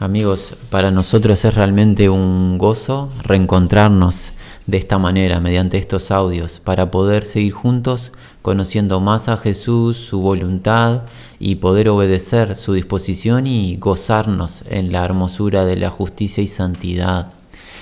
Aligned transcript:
Amigos, 0.00 0.54
para 0.70 0.92
nosotros 0.92 1.44
es 1.44 1.52
realmente 1.52 2.08
un 2.08 2.56
gozo 2.56 3.10
reencontrarnos 3.24 4.30
de 4.68 4.76
esta 4.76 4.96
manera, 4.96 5.40
mediante 5.40 5.76
estos 5.76 6.12
audios, 6.12 6.60
para 6.60 6.92
poder 6.92 7.24
seguir 7.24 7.52
juntos 7.52 8.12
conociendo 8.40 9.00
más 9.00 9.28
a 9.28 9.36
Jesús, 9.36 9.96
su 9.96 10.20
voluntad 10.20 11.02
y 11.40 11.56
poder 11.56 11.88
obedecer 11.88 12.54
su 12.54 12.74
disposición 12.74 13.48
y 13.48 13.76
gozarnos 13.76 14.62
en 14.68 14.92
la 14.92 15.04
hermosura 15.04 15.64
de 15.64 15.74
la 15.74 15.90
justicia 15.90 16.44
y 16.44 16.46
santidad. 16.46 17.32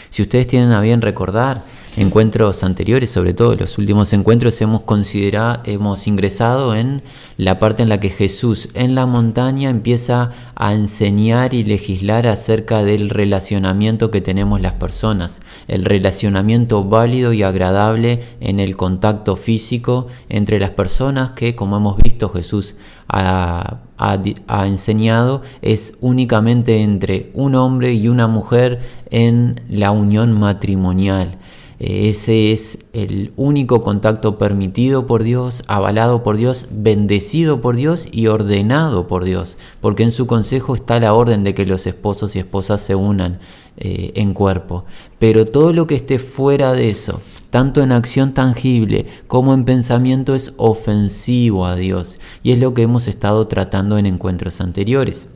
Si 0.08 0.22
ustedes 0.22 0.46
tienen 0.46 0.72
a 0.72 0.80
bien 0.80 1.02
recordar, 1.02 1.64
encuentros 1.96 2.62
anteriores, 2.62 3.10
sobre 3.10 3.34
todo 3.34 3.54
los 3.54 3.78
últimos 3.78 4.12
encuentros, 4.12 4.60
hemos 4.60 4.82
considerado, 4.82 5.62
hemos 5.64 6.06
ingresado 6.06 6.74
en 6.74 7.02
la 7.38 7.58
parte 7.58 7.82
en 7.82 7.88
la 7.88 8.00
que 8.00 8.10
Jesús 8.10 8.68
en 8.74 8.94
la 8.94 9.06
montaña 9.06 9.70
empieza 9.70 10.30
a 10.54 10.74
enseñar 10.74 11.54
y 11.54 11.64
legislar 11.64 12.26
acerca 12.26 12.84
del 12.84 13.10
relacionamiento 13.10 14.10
que 14.10 14.20
tenemos 14.20 14.60
las 14.60 14.74
personas, 14.74 15.40
el 15.68 15.84
relacionamiento 15.84 16.84
válido 16.84 17.32
y 17.32 17.42
agradable 17.42 18.20
en 18.40 18.60
el 18.60 18.76
contacto 18.76 19.36
físico 19.36 20.08
entre 20.28 20.58
las 20.58 20.70
personas 20.70 21.30
que, 21.30 21.54
como 21.54 21.78
hemos 21.78 21.96
visto, 21.96 22.28
Jesús 22.28 22.74
ha, 23.08 23.80
ha 23.98 24.66
enseñado 24.66 25.42
es 25.62 25.96
únicamente 26.00 26.82
entre 26.82 27.30
un 27.34 27.54
hombre 27.54 27.94
y 27.94 28.08
una 28.08 28.26
mujer 28.26 28.80
en 29.10 29.60
la 29.68 29.90
unión 29.90 30.32
matrimonial. 30.32 31.38
Ese 31.78 32.52
es 32.52 32.78
el 32.94 33.32
único 33.36 33.82
contacto 33.82 34.38
permitido 34.38 35.06
por 35.06 35.22
Dios, 35.22 35.62
avalado 35.66 36.22
por 36.22 36.38
Dios, 36.38 36.68
bendecido 36.70 37.60
por 37.60 37.76
Dios 37.76 38.08
y 38.10 38.28
ordenado 38.28 39.06
por 39.06 39.24
Dios, 39.24 39.58
porque 39.82 40.02
en 40.02 40.10
su 40.10 40.26
consejo 40.26 40.74
está 40.74 40.98
la 41.00 41.12
orden 41.12 41.44
de 41.44 41.52
que 41.52 41.66
los 41.66 41.86
esposos 41.86 42.34
y 42.34 42.38
esposas 42.38 42.80
se 42.80 42.94
unan 42.94 43.40
eh, 43.76 44.12
en 44.14 44.32
cuerpo. 44.32 44.86
Pero 45.18 45.44
todo 45.44 45.74
lo 45.74 45.86
que 45.86 45.96
esté 45.96 46.18
fuera 46.18 46.72
de 46.72 46.88
eso, 46.88 47.20
tanto 47.50 47.82
en 47.82 47.92
acción 47.92 48.32
tangible 48.32 49.04
como 49.26 49.52
en 49.52 49.66
pensamiento, 49.66 50.34
es 50.34 50.54
ofensivo 50.56 51.66
a 51.66 51.76
Dios, 51.76 52.18
y 52.42 52.52
es 52.52 52.58
lo 52.58 52.72
que 52.72 52.82
hemos 52.82 53.06
estado 53.06 53.48
tratando 53.48 53.98
en 53.98 54.06
encuentros 54.06 54.62
anteriores. 54.62 55.28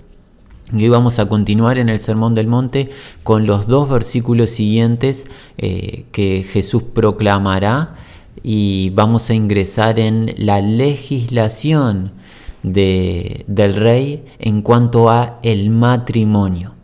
Y 0.73 0.85
hoy 0.85 0.89
vamos 0.89 1.19
a 1.19 1.29
continuar 1.29 1.79
en 1.79 1.89
el 1.89 1.99
Sermón 1.99 2.35
del 2.35 2.47
Monte 2.47 2.91
con 3.25 3.45
los 3.45 3.67
dos 3.67 3.89
versículos 3.89 4.51
siguientes 4.51 5.27
eh, 5.59 6.05
que 6.13 6.45
Jesús 6.45 6.85
proclamará 6.95 7.97
y 8.45 8.91
vamos 8.91 9.31
a 9.31 9.35
ingresar 9.35 9.99
en 9.99 10.33
la 10.37 10.61
legislación 10.61 12.13
del 12.63 13.75
rey 13.75 14.25
en 14.39 14.63
cuanto 14.63 15.11
a 15.11 15.41
el 15.43 15.71
matrimonio. 15.71 16.75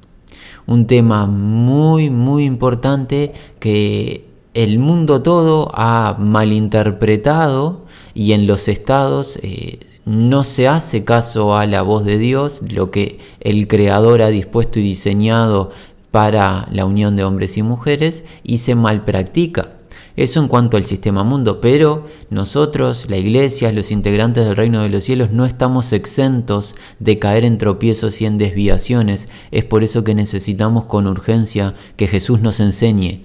Un 0.67 0.89
tema 0.89 1.27
muy, 1.27 2.11
muy 2.11 2.45
importante 2.45 3.35
que 3.61 4.27
el 4.55 4.81
mundo 4.81 5.23
todo 5.23 5.71
ha 5.75 6.17
malinterpretado 6.19 7.85
y 8.15 8.33
en 8.33 8.49
los 8.49 8.67
estados 8.67 9.39
eh, 9.43 9.79
no 10.07 10.45
se 10.45 10.69
hace 10.69 11.05
caso 11.05 11.57
a 11.57 11.67
la 11.67 11.83
voz 11.83 12.05
de 12.05 12.17
Dios, 12.17 12.63
lo 12.73 12.93
que 12.93 13.19
el 13.41 13.67
Creador 13.67 14.23
ha 14.23 14.29
dispuesto 14.29 14.79
y 14.79 14.83
diseñado 14.83 15.73
para 16.13 16.69
la 16.71 16.87
unión 16.87 17.17
de 17.17 17.25
hombres 17.25 17.59
y 17.59 17.63
mujeres, 17.63 18.25
y 18.45 18.59
se 18.59 18.77
malpractica. 18.77 19.73
Eso 20.15 20.41
en 20.41 20.47
cuanto 20.49 20.77
al 20.77 20.85
sistema 20.85 21.25
mundo, 21.25 21.61
pero 21.61 22.07
nosotros, 22.31 23.11
la 23.11 23.19
iglesia, 23.19 23.73
los 23.73 23.91
integrantes 23.91 24.45
del 24.47 24.57
reino 24.57 24.81
de 24.81 24.91
los 24.91 25.03
cielos, 25.03 25.33
no 25.33 25.45
estamos 25.45 25.93
exentos 25.93 26.77
de 27.01 27.19
caer 27.19 27.45
en 27.45 27.59
tropiezos 27.59 28.21
y 28.23 28.27
en 28.27 28.39
desviaciones. 28.39 29.29
Es 29.51 29.65
por 29.65 29.83
eso 29.83 30.05
que 30.05 30.15
necesitamos 30.15 30.85
con 30.85 31.09
urgencia 31.09 31.75
que 31.97 32.07
Jesús 32.07 32.41
nos 32.41 32.61
enseñe 32.61 33.23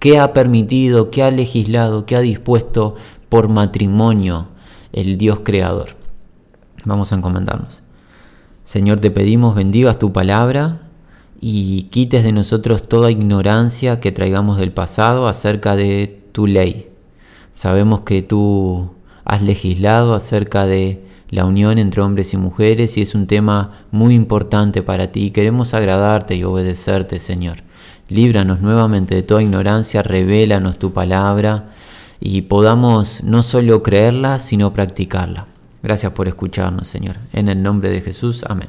qué 0.00 0.18
ha 0.18 0.32
permitido, 0.32 1.10
qué 1.10 1.22
ha 1.22 1.30
legislado, 1.30 2.06
qué 2.06 2.16
ha 2.16 2.20
dispuesto 2.20 2.96
por 3.28 3.48
matrimonio 3.48 4.48
el 4.92 5.16
Dios 5.16 5.40
creador. 5.44 5.97
Vamos 6.88 7.12
a 7.12 7.16
encomendarnos. 7.16 7.82
Señor, 8.64 8.98
te 8.98 9.10
pedimos 9.10 9.54
bendigas 9.54 9.98
tu 9.98 10.10
palabra 10.10 10.88
y 11.38 11.82
quites 11.90 12.24
de 12.24 12.32
nosotros 12.32 12.88
toda 12.88 13.10
ignorancia 13.10 14.00
que 14.00 14.10
traigamos 14.10 14.56
del 14.56 14.72
pasado 14.72 15.28
acerca 15.28 15.76
de 15.76 16.24
tu 16.32 16.46
ley. 16.46 16.88
Sabemos 17.52 18.00
que 18.00 18.22
tú 18.22 18.90
has 19.26 19.42
legislado 19.42 20.14
acerca 20.14 20.64
de 20.64 21.04
la 21.28 21.44
unión 21.44 21.76
entre 21.76 22.00
hombres 22.00 22.32
y 22.32 22.38
mujeres 22.38 22.96
y 22.96 23.02
es 23.02 23.14
un 23.14 23.26
tema 23.26 23.82
muy 23.90 24.14
importante 24.14 24.82
para 24.82 25.12
ti. 25.12 25.30
Queremos 25.30 25.74
agradarte 25.74 26.36
y 26.36 26.44
obedecerte, 26.44 27.18
Señor. 27.18 27.58
Líbranos 28.08 28.62
nuevamente 28.62 29.14
de 29.14 29.22
toda 29.22 29.42
ignorancia, 29.42 30.02
revélanos 30.02 30.78
tu 30.78 30.94
palabra 30.94 31.68
y 32.18 32.42
podamos 32.42 33.22
no 33.24 33.42
solo 33.42 33.82
creerla, 33.82 34.38
sino 34.38 34.72
practicarla. 34.72 35.48
Gracias 35.82 36.12
por 36.12 36.26
escucharnos, 36.26 36.88
Señor. 36.88 37.16
En 37.32 37.48
el 37.48 37.62
nombre 37.62 37.90
de 37.90 38.00
Jesús, 38.00 38.44
amén. 38.48 38.68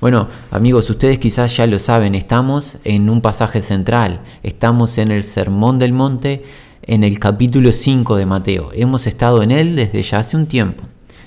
Bueno, 0.00 0.28
amigos, 0.50 0.90
ustedes 0.90 1.18
quizás 1.18 1.56
ya 1.56 1.66
lo 1.66 1.78
saben, 1.78 2.14
estamos 2.14 2.78
en 2.84 3.08
un 3.08 3.22
pasaje 3.22 3.62
central, 3.62 4.20
estamos 4.42 4.98
en 4.98 5.10
el 5.10 5.22
Sermón 5.22 5.78
del 5.78 5.94
Monte, 5.94 6.44
en 6.82 7.02
el 7.02 7.18
capítulo 7.18 7.72
5 7.72 8.16
de 8.16 8.26
Mateo. 8.26 8.70
Hemos 8.74 9.06
estado 9.06 9.42
en 9.42 9.52
él 9.52 9.74
desde 9.74 10.02
ya 10.02 10.18
hace 10.18 10.36
un 10.36 10.46
tiempo. 10.46 10.84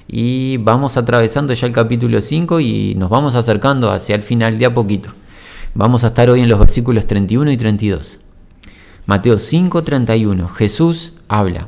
Y 0.08 0.58
vamos 0.58 0.98
atravesando 0.98 1.54
ya 1.54 1.66
el 1.66 1.74
capítulo 1.74 2.22
5 2.22 2.60
y 2.60 2.94
nos 2.96 3.10
vamos 3.10 3.34
acercando 3.34 3.92
hacia 3.92 4.16
el 4.16 4.22
final 4.22 4.60
de 4.60 4.66
a 4.66 4.74
poquito. 4.74 5.10
Vamos 5.74 6.04
a 6.04 6.08
estar 6.08 6.30
hoy 6.30 6.42
en 6.42 6.50
los 6.50 6.60
versículos 6.60 7.08
31 7.08 7.52
y 7.52 7.58
32. 7.58 8.20
Mateo 9.08 9.40
5, 9.40 9.84
31. 9.84 10.48
Jesús 10.50 11.14
habla. 11.28 11.68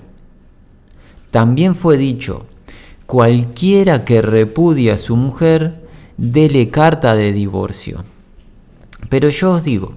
También 1.32 1.76
fue 1.76 1.98
dicho, 1.98 2.46
cualquiera 3.06 4.06
que 4.06 4.22
repudia 4.22 4.96
a 4.96 4.98
su 4.98 5.16
mujer, 5.16 5.86
dele 6.18 6.70
carta 6.70 7.16
de 7.16 7.32
divorcio. 7.34 8.04
Pero 9.10 9.30
yo 9.30 9.54
os 9.54 9.64
digo 9.64 9.94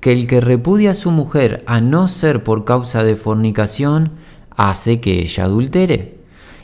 que 0.00 0.12
el 0.12 0.26
que 0.26 0.40
repudia 0.40 0.92
a 0.92 0.94
su 0.94 1.10
mujer 1.10 1.62
a 1.66 1.80
no 1.80 2.08
ser 2.08 2.42
por 2.42 2.64
causa 2.64 3.04
de 3.04 3.16
fornicación, 3.16 4.12
hace 4.56 5.00
que 5.00 5.20
ella 5.20 5.44
adultere. 5.44 6.18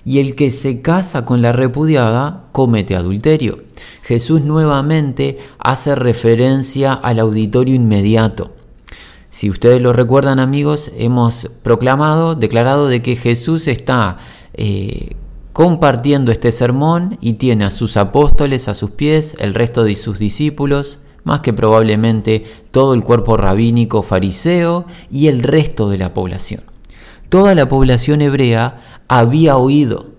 Y 0.05 0.21
el 0.21 0.34
que 0.34 0.50
se 0.50 0.81
casa 0.81 1.25
con 1.25 1.43
la 1.43 1.53
repudiada 1.53 2.47
comete 2.53 2.97
adulterio. 2.97 3.62
Jesús 4.03 4.43
nuevamente 4.43 5.39
hace 5.59 5.95
referencia 5.95 6.95
al 6.95 7.21
auditorio 7.21 7.75
inmediato. 7.75 8.53
Si 9.31 9.50
ustedes 9.50 9.83
lo 9.83 9.93
recuerdan 9.93 10.41
amigos, 10.41 10.91
hemos 10.97 11.50
proclamado, 11.62 12.34
declarado 12.34 12.89
de 12.89 13.03
que 13.03 13.16
Jesús 13.16 13.69
está 13.69 14.16
eh, 14.55 15.15
compartiendo 15.58 16.30
este 16.30 16.52
sermón 16.52 17.19
y 17.20 17.32
tiene 17.32 17.64
a 17.64 17.70
sus 17.70 17.96
apóstoles 17.96 18.69
a 18.69 18.74
sus 18.74 18.92
pies, 18.92 19.36
el 19.41 19.54
resto 19.54 19.82
de 19.82 19.96
sus 19.96 20.20
discípulos, 20.20 21.00
más 21.24 21.41
que 21.41 21.52
probablemente 21.52 22.44
todo 22.70 22.94
el 22.94 23.02
cuerpo 23.02 23.36
rabínico 23.36 24.04
fariseo 24.04 24.86
y 25.10 25.26
el 25.26 25.42
resto 25.42 25.91
de 25.91 25.98
la 25.98 26.14
población. 26.14 26.62
Toda 27.28 27.56
la 27.56 27.66
población 27.66 28.22
hebrea 28.22 29.02
había 29.08 29.56
oído, 29.56 30.10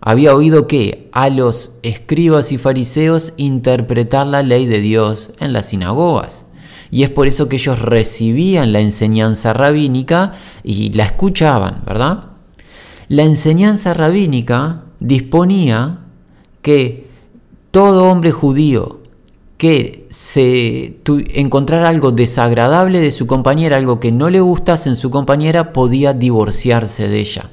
había 0.00 0.34
oído 0.34 0.66
que 0.66 1.10
a 1.12 1.28
los 1.28 1.72
escribas 1.82 2.50
y 2.50 2.56
fariseos 2.56 3.34
interpretar 3.36 4.26
la 4.26 4.42
ley 4.42 4.64
de 4.64 4.80
Dios 4.80 5.32
en 5.38 5.52
las 5.52 5.66
sinagogas. 5.66 6.46
Y 6.90 7.02
es 7.02 7.10
por 7.10 7.26
eso 7.26 7.50
que 7.50 7.56
ellos 7.56 7.78
recibían 7.78 8.72
la 8.72 8.80
enseñanza 8.80 9.52
rabínica 9.52 10.32
y 10.62 10.94
la 10.94 11.04
escuchaban, 11.04 11.82
¿verdad? 11.84 12.35
La 13.08 13.22
enseñanza 13.22 13.94
rabínica 13.94 14.82
disponía 14.98 16.00
que 16.60 17.08
todo 17.70 18.10
hombre 18.10 18.32
judío 18.32 19.00
que 19.58 20.06
se 20.10 20.98
encontrara 21.06 21.88
algo 21.88 22.10
desagradable 22.10 23.00
de 23.00 23.12
su 23.12 23.26
compañera, 23.26 23.76
algo 23.76 24.00
que 24.00 24.12
no 24.12 24.28
le 24.28 24.40
gustase 24.40 24.88
en 24.88 24.96
su 24.96 25.10
compañera, 25.10 25.72
podía 25.72 26.12
divorciarse 26.12 27.08
de 27.08 27.20
ella. 27.20 27.50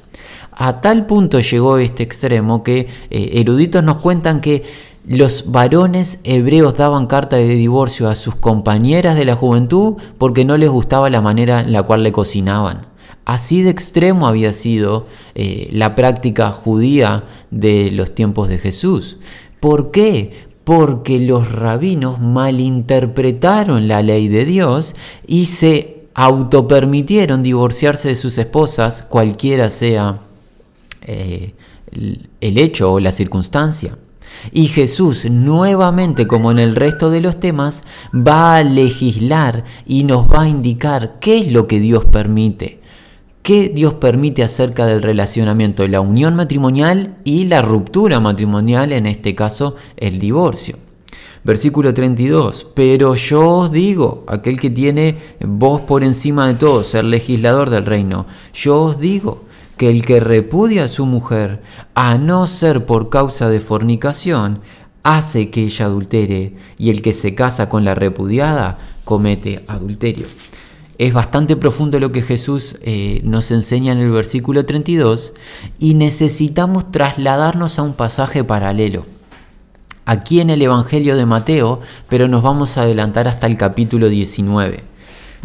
A 0.50 0.80
tal 0.80 1.06
punto 1.06 1.40
llegó 1.40 1.78
este 1.78 2.02
extremo 2.02 2.62
que 2.62 2.88
eh, 3.10 3.30
eruditos 3.34 3.82
nos 3.82 3.98
cuentan 3.98 4.40
que 4.40 4.64
los 5.06 5.52
varones 5.52 6.18
hebreos 6.24 6.76
daban 6.76 7.06
carta 7.06 7.36
de 7.36 7.46
divorcio 7.48 8.08
a 8.08 8.14
sus 8.14 8.34
compañeras 8.36 9.16
de 9.16 9.24
la 9.24 9.36
juventud 9.36 9.96
porque 10.18 10.44
no 10.44 10.56
les 10.56 10.70
gustaba 10.70 11.10
la 11.10 11.20
manera 11.20 11.60
en 11.60 11.72
la 11.72 11.82
cual 11.82 12.02
le 12.02 12.12
cocinaban. 12.12 12.93
Así 13.24 13.62
de 13.62 13.70
extremo 13.70 14.26
había 14.26 14.52
sido 14.52 15.06
eh, 15.34 15.68
la 15.72 15.94
práctica 15.94 16.50
judía 16.50 17.24
de 17.50 17.90
los 17.90 18.14
tiempos 18.14 18.48
de 18.48 18.58
Jesús. 18.58 19.16
¿Por 19.60 19.90
qué? 19.90 20.46
Porque 20.64 21.18
los 21.20 21.50
rabinos 21.50 22.20
malinterpretaron 22.20 23.88
la 23.88 24.02
ley 24.02 24.28
de 24.28 24.44
Dios 24.44 24.94
y 25.26 25.46
se 25.46 26.04
autopermitieron 26.14 27.42
divorciarse 27.42 28.08
de 28.08 28.16
sus 28.16 28.38
esposas, 28.38 29.02
cualquiera 29.02 29.70
sea 29.70 30.20
eh, 31.02 31.54
el 31.90 32.58
hecho 32.58 32.92
o 32.92 33.00
la 33.00 33.12
circunstancia. 33.12 33.96
Y 34.52 34.66
Jesús, 34.66 35.30
nuevamente 35.30 36.26
como 36.26 36.50
en 36.50 36.58
el 36.58 36.76
resto 36.76 37.10
de 37.10 37.20
los 37.20 37.40
temas, 37.40 37.82
va 38.14 38.56
a 38.56 38.62
legislar 38.62 39.64
y 39.86 40.04
nos 40.04 40.30
va 40.30 40.42
a 40.42 40.48
indicar 40.48 41.18
qué 41.20 41.38
es 41.38 41.48
lo 41.52 41.66
que 41.66 41.80
Dios 41.80 42.04
permite. 42.04 42.80
¿Qué 43.44 43.68
Dios 43.68 43.92
permite 43.92 44.42
acerca 44.42 44.86
del 44.86 45.02
relacionamiento, 45.02 45.86
la 45.86 46.00
unión 46.00 46.34
matrimonial 46.34 47.18
y 47.24 47.44
la 47.44 47.60
ruptura 47.60 48.18
matrimonial, 48.18 48.90
en 48.90 49.04
este 49.04 49.34
caso 49.34 49.76
el 49.98 50.18
divorcio? 50.18 50.78
Versículo 51.42 51.92
32, 51.92 52.66
pero 52.74 53.14
yo 53.16 53.46
os 53.46 53.70
digo, 53.70 54.24
aquel 54.28 54.58
que 54.58 54.70
tiene 54.70 55.18
voz 55.40 55.82
por 55.82 56.04
encima 56.04 56.48
de 56.48 56.54
todo, 56.54 56.82
ser 56.82 57.04
legislador 57.04 57.68
del 57.68 57.84
reino, 57.84 58.24
yo 58.54 58.80
os 58.80 58.98
digo 58.98 59.44
que 59.76 59.90
el 59.90 60.06
que 60.06 60.20
repudia 60.20 60.84
a 60.84 60.88
su 60.88 61.04
mujer, 61.04 61.60
a 61.94 62.16
no 62.16 62.46
ser 62.46 62.86
por 62.86 63.10
causa 63.10 63.50
de 63.50 63.60
fornicación, 63.60 64.60
hace 65.02 65.50
que 65.50 65.64
ella 65.64 65.84
adultere, 65.84 66.54
y 66.78 66.88
el 66.88 67.02
que 67.02 67.12
se 67.12 67.34
casa 67.34 67.68
con 67.68 67.84
la 67.84 67.94
repudiada 67.94 68.78
comete 69.04 69.62
adulterio. 69.68 70.28
Es 70.96 71.12
bastante 71.12 71.56
profundo 71.56 71.98
lo 71.98 72.12
que 72.12 72.22
Jesús 72.22 72.76
eh, 72.82 73.20
nos 73.24 73.50
enseña 73.50 73.92
en 73.92 73.98
el 73.98 74.10
versículo 74.10 74.64
32 74.64 75.32
y 75.78 75.94
necesitamos 75.94 76.92
trasladarnos 76.92 77.78
a 77.78 77.82
un 77.82 77.94
pasaje 77.94 78.44
paralelo. 78.44 79.04
Aquí 80.06 80.40
en 80.40 80.50
el 80.50 80.62
Evangelio 80.62 81.16
de 81.16 81.26
Mateo, 81.26 81.80
pero 82.08 82.28
nos 82.28 82.42
vamos 82.42 82.76
a 82.76 82.82
adelantar 82.82 83.26
hasta 83.26 83.46
el 83.46 83.56
capítulo 83.56 84.08
19. 84.08 84.84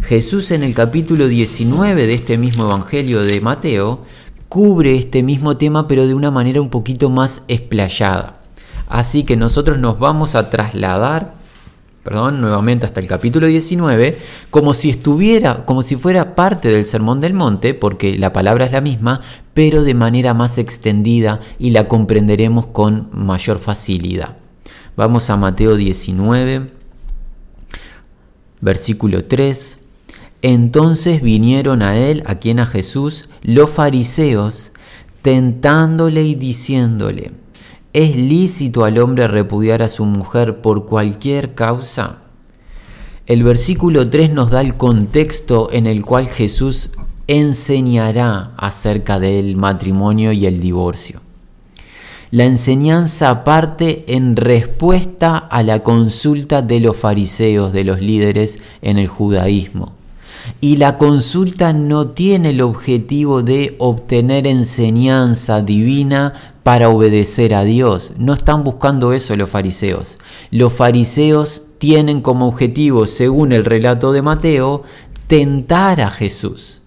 Jesús 0.02 0.50
en 0.50 0.62
el 0.62 0.74
capítulo 0.74 1.28
19 1.28 2.06
de 2.06 2.14
este 2.14 2.38
mismo 2.38 2.64
Evangelio 2.64 3.22
de 3.22 3.40
Mateo 3.40 4.04
cubre 4.48 4.96
este 4.96 5.22
mismo 5.22 5.56
tema 5.56 5.86
pero 5.86 6.06
de 6.06 6.14
una 6.14 6.30
manera 6.30 6.60
un 6.60 6.70
poquito 6.70 7.10
más 7.10 7.42
explayada. 7.48 8.40
Así 8.88 9.24
que 9.24 9.36
nosotros 9.36 9.78
nos 9.78 9.98
vamos 9.98 10.34
a 10.34 10.50
trasladar, 10.50 11.34
perdón, 12.02 12.40
nuevamente 12.40 12.86
hasta 12.86 13.00
el 13.00 13.06
capítulo 13.06 13.46
19, 13.46 14.18
como 14.50 14.72
si 14.72 14.90
estuviera, 14.90 15.66
como 15.66 15.82
si 15.82 15.96
fuera 15.96 16.34
parte 16.34 16.68
del 16.68 16.86
Sermón 16.86 17.20
del 17.20 17.34
Monte, 17.34 17.74
porque 17.74 18.16
la 18.16 18.32
palabra 18.32 18.64
es 18.64 18.72
la 18.72 18.80
misma, 18.80 19.20
pero 19.52 19.82
de 19.82 19.94
manera 19.94 20.32
más 20.32 20.58
extendida 20.58 21.40
y 21.58 21.70
la 21.70 21.88
comprenderemos 21.88 22.66
con 22.66 23.08
mayor 23.12 23.58
facilidad. 23.58 24.36
Vamos 24.96 25.30
a 25.30 25.36
Mateo 25.36 25.76
19, 25.76 26.70
versículo 28.60 29.24
3. 29.24 29.78
Entonces 30.42 31.20
vinieron 31.20 31.82
a 31.82 31.98
él, 31.98 32.22
a 32.26 32.36
quien 32.36 32.60
a 32.60 32.66
Jesús, 32.66 33.28
los 33.42 33.68
fariseos, 33.70 34.72
tentándole 35.22 36.22
y 36.24 36.34
diciéndole, 36.34 37.32
¿es 37.92 38.16
lícito 38.16 38.84
al 38.84 38.98
hombre 38.98 39.26
repudiar 39.26 39.82
a 39.82 39.88
su 39.88 40.04
mujer 40.04 40.60
por 40.60 40.86
cualquier 40.86 41.54
causa? 41.54 42.18
El 43.26 43.42
versículo 43.42 44.08
3 44.08 44.32
nos 44.32 44.50
da 44.50 44.60
el 44.60 44.74
contexto 44.74 45.68
en 45.72 45.86
el 45.86 46.04
cual 46.04 46.28
Jesús 46.28 46.90
enseñará 47.26 48.52
acerca 48.56 49.18
del 49.18 49.56
matrimonio 49.56 50.32
y 50.32 50.46
el 50.46 50.60
divorcio. 50.60 51.20
La 52.32 52.44
enseñanza 52.44 53.42
parte 53.42 54.04
en 54.08 54.36
respuesta 54.36 55.36
a 55.36 55.62
la 55.64 55.82
consulta 55.82 56.62
de 56.62 56.78
los 56.78 56.96
fariseos, 56.96 57.72
de 57.72 57.84
los 57.84 58.00
líderes 58.00 58.60
en 58.82 58.98
el 58.98 59.08
judaísmo. 59.08 59.99
Y 60.62 60.76
la 60.76 60.98
consulta 60.98 61.72
no 61.72 62.08
tiene 62.08 62.50
el 62.50 62.60
objetivo 62.60 63.42
de 63.42 63.76
obtener 63.78 64.46
enseñanza 64.46 65.62
divina 65.62 66.34
para 66.62 66.90
obedecer 66.90 67.54
a 67.54 67.62
Dios. 67.62 68.12
No 68.18 68.34
están 68.34 68.62
buscando 68.62 69.14
eso 69.14 69.34
los 69.36 69.48
fariseos. 69.48 70.18
Los 70.50 70.74
fariseos 70.74 71.62
tienen 71.78 72.20
como 72.20 72.46
objetivo, 72.46 73.06
según 73.06 73.52
el 73.52 73.64
relato 73.64 74.12
de 74.12 74.20
Mateo, 74.20 74.82
tentar 75.28 76.02
a 76.02 76.10
Jesús. 76.10 76.82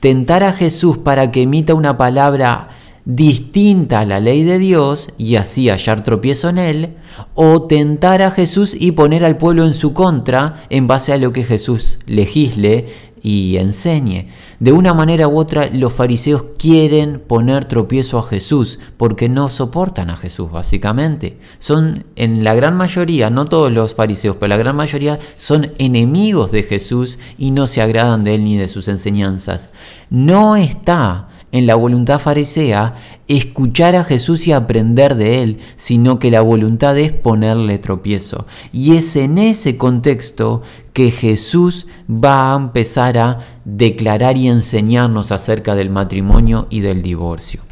Tentar 0.00 0.42
a 0.42 0.52
Jesús 0.52 0.96
para 0.96 1.30
que 1.30 1.42
emita 1.42 1.74
una 1.74 1.98
palabra 1.98 2.68
distinta 3.04 4.00
a 4.00 4.04
la 4.04 4.20
ley 4.20 4.42
de 4.42 4.58
Dios 4.58 5.14
y 5.16 5.36
así 5.36 5.70
hallar 5.70 6.04
tropiezo 6.04 6.50
en 6.50 6.58
él, 6.58 6.94
o 7.34 7.62
tentar 7.62 8.20
a 8.20 8.30
Jesús 8.30 8.76
y 8.78 8.92
poner 8.92 9.24
al 9.24 9.38
pueblo 9.38 9.64
en 9.64 9.72
su 9.72 9.94
contra 9.94 10.64
en 10.68 10.86
base 10.86 11.14
a 11.14 11.18
lo 11.18 11.32
que 11.32 11.42
Jesús 11.42 11.98
legisle 12.06 13.07
y 13.22 13.56
enseñe. 13.56 14.28
De 14.60 14.72
una 14.72 14.94
manera 14.94 15.28
u 15.28 15.38
otra, 15.38 15.68
los 15.72 15.92
fariseos 15.92 16.44
quieren 16.58 17.20
poner 17.20 17.64
tropiezo 17.64 18.18
a 18.18 18.22
Jesús 18.22 18.78
porque 18.96 19.28
no 19.28 19.48
soportan 19.48 20.10
a 20.10 20.16
Jesús, 20.16 20.50
básicamente. 20.50 21.38
Son, 21.58 22.04
en 22.16 22.44
la 22.44 22.54
gran 22.54 22.76
mayoría, 22.76 23.30
no 23.30 23.44
todos 23.44 23.72
los 23.72 23.94
fariseos, 23.94 24.36
pero 24.36 24.48
la 24.48 24.56
gran 24.56 24.76
mayoría 24.76 25.18
son 25.36 25.72
enemigos 25.78 26.50
de 26.50 26.62
Jesús 26.62 27.18
y 27.38 27.50
no 27.50 27.66
se 27.66 27.82
agradan 27.82 28.24
de 28.24 28.34
él 28.34 28.44
ni 28.44 28.56
de 28.56 28.68
sus 28.68 28.88
enseñanzas. 28.88 29.70
No 30.10 30.56
está 30.56 31.28
en 31.52 31.66
la 31.66 31.74
voluntad 31.74 32.18
farisea 32.18 32.94
escuchar 33.26 33.96
a 33.96 34.04
Jesús 34.04 34.46
y 34.46 34.52
aprender 34.52 35.14
de 35.14 35.42
él, 35.42 35.58
sino 35.76 36.18
que 36.18 36.30
la 36.30 36.40
voluntad 36.40 36.96
es 36.98 37.12
ponerle 37.12 37.78
tropiezo. 37.78 38.46
Y 38.72 38.96
es 38.96 39.16
en 39.16 39.38
ese 39.38 39.76
contexto 39.76 40.62
que 40.92 41.10
Jesús 41.10 41.86
va 42.10 42.52
a 42.52 42.56
empezar 42.56 43.18
a 43.18 43.40
declarar 43.64 44.36
y 44.36 44.48
enseñarnos 44.48 45.32
acerca 45.32 45.74
del 45.74 45.90
matrimonio 45.90 46.66
y 46.70 46.80
del 46.80 47.02
divorcio. 47.02 47.62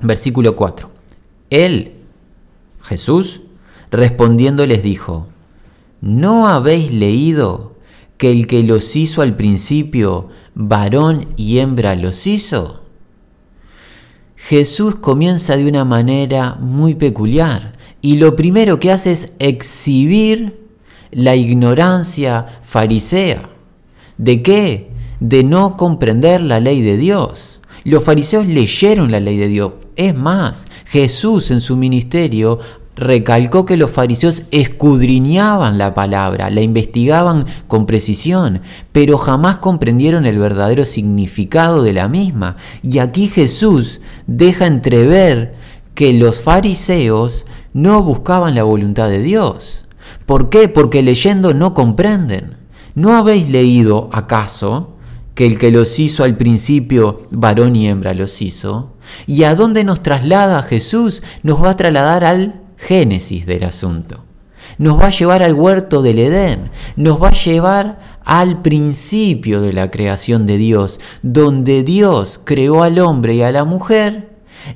Versículo 0.00 0.56
4. 0.56 0.90
Él, 1.50 1.92
Jesús, 2.82 3.40
respondiendo 3.90 4.66
les 4.66 4.82
dijo, 4.82 5.26
¿no 6.00 6.48
habéis 6.48 6.92
leído 6.92 7.70
que 8.20 8.30
el 8.30 8.46
que 8.46 8.62
los 8.62 8.96
hizo 8.96 9.22
al 9.22 9.34
principio, 9.34 10.28
varón 10.54 11.26
y 11.36 11.58
hembra 11.58 11.94
los 11.96 12.26
hizo? 12.26 12.82
Jesús 14.36 14.96
comienza 14.96 15.56
de 15.56 15.66
una 15.66 15.84
manera 15.84 16.56
muy 16.60 16.94
peculiar 16.94 17.72
y 18.02 18.16
lo 18.16 18.36
primero 18.36 18.80
que 18.80 18.90
hace 18.90 19.12
es 19.12 19.32
exhibir 19.38 20.58
la 21.10 21.36
ignorancia 21.36 22.60
farisea. 22.62 23.50
¿De 24.16 24.42
qué? 24.42 24.90
De 25.20 25.44
no 25.44 25.76
comprender 25.76 26.40
la 26.40 26.60
ley 26.60 26.82
de 26.82 26.96
Dios. 26.96 27.60
Los 27.84 28.04
fariseos 28.04 28.46
leyeron 28.46 29.10
la 29.10 29.20
ley 29.20 29.36
de 29.36 29.48
Dios. 29.48 29.72
Es 29.96 30.14
más, 30.14 30.66
Jesús 30.86 31.50
en 31.50 31.60
su 31.60 31.76
ministerio 31.76 32.58
recalcó 33.00 33.64
que 33.64 33.76
los 33.76 33.90
fariseos 33.90 34.44
escudriñaban 34.50 35.78
la 35.78 35.94
palabra, 35.94 36.50
la 36.50 36.60
investigaban 36.60 37.46
con 37.66 37.86
precisión, 37.86 38.60
pero 38.92 39.18
jamás 39.18 39.56
comprendieron 39.56 40.26
el 40.26 40.38
verdadero 40.38 40.84
significado 40.84 41.82
de 41.82 41.94
la 41.94 42.08
misma. 42.08 42.56
Y 42.82 42.98
aquí 42.98 43.28
Jesús 43.28 44.00
deja 44.26 44.66
entrever 44.66 45.54
que 45.94 46.12
los 46.12 46.40
fariseos 46.40 47.46
no 47.72 48.02
buscaban 48.02 48.54
la 48.54 48.62
voluntad 48.62 49.08
de 49.08 49.22
Dios. 49.22 49.86
¿Por 50.26 50.50
qué? 50.50 50.68
Porque 50.68 51.02
leyendo 51.02 51.54
no 51.54 51.74
comprenden. 51.74 52.56
¿No 52.94 53.16
habéis 53.16 53.48
leído 53.48 54.10
acaso 54.12 54.96
que 55.34 55.46
el 55.46 55.58
que 55.58 55.70
los 55.70 55.98
hizo 55.98 56.24
al 56.24 56.36
principio, 56.36 57.22
varón 57.30 57.76
y 57.76 57.88
hembra 57.88 58.12
los 58.14 58.42
hizo? 58.42 58.94
¿Y 59.26 59.44
a 59.44 59.54
dónde 59.54 59.84
nos 59.84 60.02
traslada 60.02 60.62
Jesús? 60.62 61.22
Nos 61.42 61.62
va 61.62 61.70
a 61.70 61.76
trasladar 61.76 62.24
al 62.24 62.59
génesis 62.80 63.46
del 63.46 63.64
asunto. 63.64 64.24
Nos 64.78 64.98
va 64.98 65.06
a 65.06 65.10
llevar 65.10 65.42
al 65.42 65.54
huerto 65.54 66.02
del 66.02 66.18
Edén, 66.18 66.70
nos 66.96 67.20
va 67.22 67.28
a 67.28 67.32
llevar 67.32 67.98
al 68.24 68.62
principio 68.62 69.60
de 69.60 69.72
la 69.72 69.90
creación 69.90 70.46
de 70.46 70.56
Dios, 70.56 71.00
donde 71.22 71.82
Dios 71.82 72.40
creó 72.42 72.82
al 72.82 72.98
hombre 72.98 73.34
y 73.34 73.42
a 73.42 73.52
la 73.52 73.64
mujer 73.64 74.30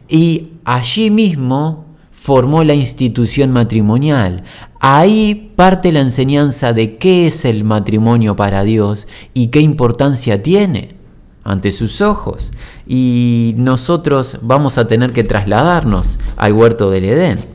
y 0.09 0.53
allí 0.65 1.11
mismo 1.11 1.85
formó 2.11 2.65
la 2.65 2.75
institución 2.75 3.53
matrimonial. 3.53 4.45
Ahí 4.81 5.53
parte 5.57 5.93
la 5.93 6.01
enseñanza 6.01 6.73
de 6.73 6.97
qué 6.97 7.27
es 7.27 7.45
el 7.45 7.65
matrimonio 7.65 8.37
para 8.37 8.65
Dios 8.65 9.07
y 9.35 9.49
qué 9.49 9.61
importancia 9.61 10.43
tiene 10.43 10.95
ante 11.43 11.71
sus 11.71 12.01
ojos. 12.01 12.51
Y 12.87 13.55
nosotros 13.57 14.39
vamos 14.43 14.79
a 14.79 14.89
tener 14.89 15.13
que 15.13 15.25
trasladarnos 15.25 16.19
al 16.37 16.55
huerto 16.55 16.91
del 16.91 17.05
Edén. 17.05 17.54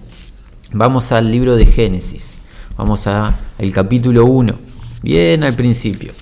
Vamos 0.72 1.12
al 1.12 1.32
libro 1.32 1.56
de 1.56 1.66
Génesis. 1.66 2.36
Vamos 2.78 3.08
al 3.08 3.34
capítulo 3.74 4.26
1. 4.26 4.54
Bien 5.02 5.44
al 5.44 5.56
principio. 5.56 6.14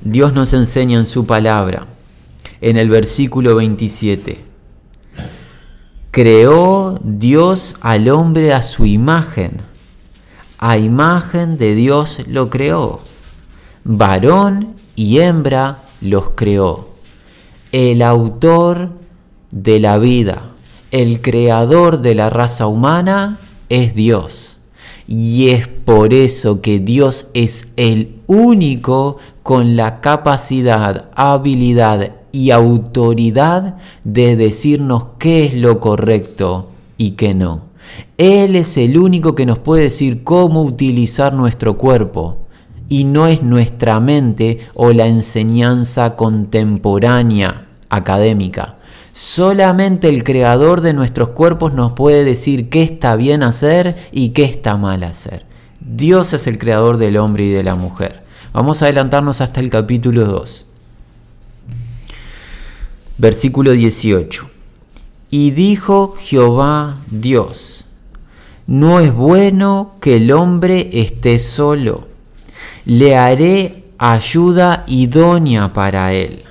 Dios 0.00 0.32
nos 0.32 0.52
enseña 0.52 0.96
en 0.96 1.06
su 1.06 1.26
palabra, 1.26 1.88
en 2.60 2.76
el 2.76 2.88
versículo 2.88 3.56
27. 3.56 4.44
Creó 6.12 7.00
Dios 7.02 7.74
al 7.80 8.08
hombre 8.10 8.52
a 8.52 8.62
su 8.62 8.86
imagen. 8.86 9.62
A 10.58 10.78
imagen 10.78 11.58
de 11.58 11.74
Dios 11.74 12.20
lo 12.28 12.48
creó. 12.48 13.00
Varón 13.82 14.76
y 14.94 15.18
hembra 15.18 15.82
los 16.00 16.30
creó. 16.30 16.90
El 17.72 18.02
autor 18.02 18.90
de 19.50 19.80
la 19.80 19.98
vida 19.98 20.52
el 20.90 21.20
creador 21.20 22.00
de 22.00 22.14
la 22.14 22.30
raza 22.30 22.66
humana 22.66 23.38
es 23.68 23.94
Dios. 23.94 24.58
Y 25.06 25.50
es 25.50 25.68
por 25.68 26.12
eso 26.12 26.60
que 26.60 26.78
Dios 26.78 27.28
es 27.32 27.68
el 27.76 28.16
único 28.26 29.16
con 29.42 29.76
la 29.76 30.00
capacidad, 30.00 31.06
habilidad 31.14 32.12
y 32.32 32.50
autoridad 32.50 33.76
de 34.04 34.36
decirnos 34.36 35.06
qué 35.18 35.46
es 35.46 35.54
lo 35.54 35.80
correcto 35.80 36.70
y 36.98 37.12
qué 37.12 37.34
no. 37.34 37.62
Él 38.18 38.56
es 38.56 38.76
el 38.76 38.98
único 38.98 39.34
que 39.34 39.46
nos 39.46 39.58
puede 39.58 39.84
decir 39.84 40.24
cómo 40.24 40.62
utilizar 40.62 41.32
nuestro 41.32 41.78
cuerpo 41.78 42.46
y 42.88 43.04
no 43.04 43.26
es 43.26 43.42
nuestra 43.42 44.00
mente 44.00 44.58
o 44.74 44.92
la 44.92 45.06
enseñanza 45.06 46.16
contemporánea 46.16 47.66
académica. 47.88 48.77
Solamente 49.20 50.08
el 50.08 50.22
creador 50.22 50.80
de 50.80 50.92
nuestros 50.92 51.30
cuerpos 51.30 51.74
nos 51.74 51.90
puede 51.94 52.22
decir 52.22 52.68
qué 52.68 52.84
está 52.84 53.16
bien 53.16 53.42
hacer 53.42 53.96
y 54.12 54.28
qué 54.28 54.44
está 54.44 54.76
mal 54.76 55.02
hacer. 55.02 55.44
Dios 55.80 56.34
es 56.34 56.46
el 56.46 56.56
creador 56.56 56.98
del 56.98 57.16
hombre 57.16 57.46
y 57.46 57.50
de 57.50 57.64
la 57.64 57.74
mujer. 57.74 58.22
Vamos 58.52 58.80
a 58.80 58.84
adelantarnos 58.84 59.40
hasta 59.40 59.58
el 59.58 59.70
capítulo 59.70 60.24
2. 60.24 60.66
Versículo 63.18 63.72
18. 63.72 64.48
Y 65.30 65.50
dijo 65.50 66.14
Jehová 66.16 66.98
Dios, 67.10 67.86
no 68.68 69.00
es 69.00 69.12
bueno 69.12 69.96
que 70.00 70.18
el 70.18 70.30
hombre 70.30 70.90
esté 70.92 71.40
solo, 71.40 72.06
le 72.84 73.16
haré 73.16 73.82
ayuda 73.98 74.84
idónea 74.86 75.72
para 75.72 76.12
él, 76.12 76.44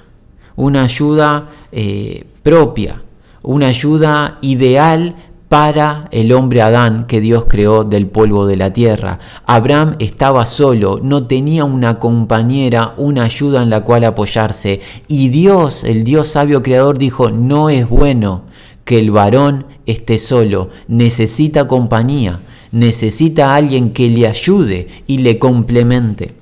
una 0.57 0.83
ayuda 0.83 1.49
eh, 1.71 2.25
propia, 2.47 3.01
una 3.43 3.67
ayuda 3.67 4.37
ideal 4.39 5.15
para 5.49 6.07
el 6.11 6.31
hombre 6.31 6.61
Adán 6.61 7.05
que 7.05 7.19
Dios 7.19 7.43
creó 7.49 7.83
del 7.83 8.07
polvo 8.07 8.47
de 8.47 8.55
la 8.55 8.71
tierra. 8.71 9.19
Abraham 9.45 9.97
estaba 9.99 10.45
solo, 10.45 11.01
no 11.03 11.27
tenía 11.27 11.65
una 11.65 11.99
compañera, 11.99 12.93
una 12.95 13.25
ayuda 13.25 13.63
en 13.63 13.69
la 13.69 13.81
cual 13.81 14.05
apoyarse. 14.05 14.79
Y 15.09 15.27
Dios, 15.27 15.83
el 15.83 16.05
Dios 16.05 16.29
sabio 16.29 16.63
creador, 16.63 16.97
dijo, 16.97 17.31
no 17.31 17.69
es 17.69 17.89
bueno 17.89 18.43
que 18.85 18.97
el 18.97 19.11
varón 19.11 19.65
esté 19.85 20.17
solo, 20.17 20.69
necesita 20.87 21.67
compañía, 21.67 22.39
necesita 22.71 23.55
alguien 23.55 23.91
que 23.91 24.07
le 24.07 24.25
ayude 24.25 24.87
y 25.05 25.17
le 25.17 25.37
complemente. 25.37 26.33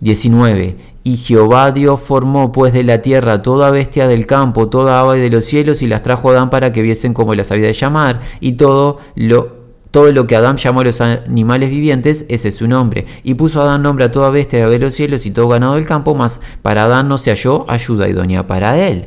19. 0.00 0.89
Y 1.02 1.16
Jehová 1.16 1.72
Dios 1.72 2.00
formó 2.00 2.52
pues 2.52 2.74
de 2.74 2.84
la 2.84 3.00
tierra 3.00 3.40
toda 3.40 3.70
bestia 3.70 4.06
del 4.06 4.26
campo, 4.26 4.68
toda 4.68 5.00
ave 5.00 5.18
de 5.18 5.30
los 5.30 5.46
cielos, 5.46 5.80
y 5.80 5.86
las 5.86 6.02
trajo 6.02 6.28
a 6.28 6.32
Adán 6.32 6.50
para 6.50 6.72
que 6.72 6.82
viesen 6.82 7.14
como 7.14 7.34
las 7.34 7.50
había 7.50 7.66
de 7.66 7.72
llamar, 7.72 8.20
y 8.40 8.52
todo 8.52 8.98
lo, 9.14 9.60
todo 9.90 10.12
lo 10.12 10.26
que 10.26 10.36
Adán 10.36 10.58
llamó 10.58 10.80
a 10.80 10.84
los 10.84 11.00
animales 11.00 11.70
vivientes, 11.70 12.26
ese 12.28 12.48
es 12.48 12.56
su 12.56 12.68
nombre. 12.68 13.06
Y 13.24 13.34
puso 13.34 13.62
Adán 13.62 13.82
nombre 13.82 14.04
a 14.04 14.12
toda 14.12 14.28
bestia 14.28 14.68
de 14.68 14.78
los 14.78 14.94
cielos 14.94 15.24
y 15.24 15.30
todo 15.30 15.48
ganado 15.48 15.76
del 15.76 15.86
campo, 15.86 16.14
mas 16.14 16.40
para 16.60 16.84
Adán 16.84 17.08
no 17.08 17.16
se 17.16 17.30
halló 17.30 17.64
ayuda 17.68 18.08
idónea 18.08 18.46
para 18.46 18.76
él. 18.76 19.06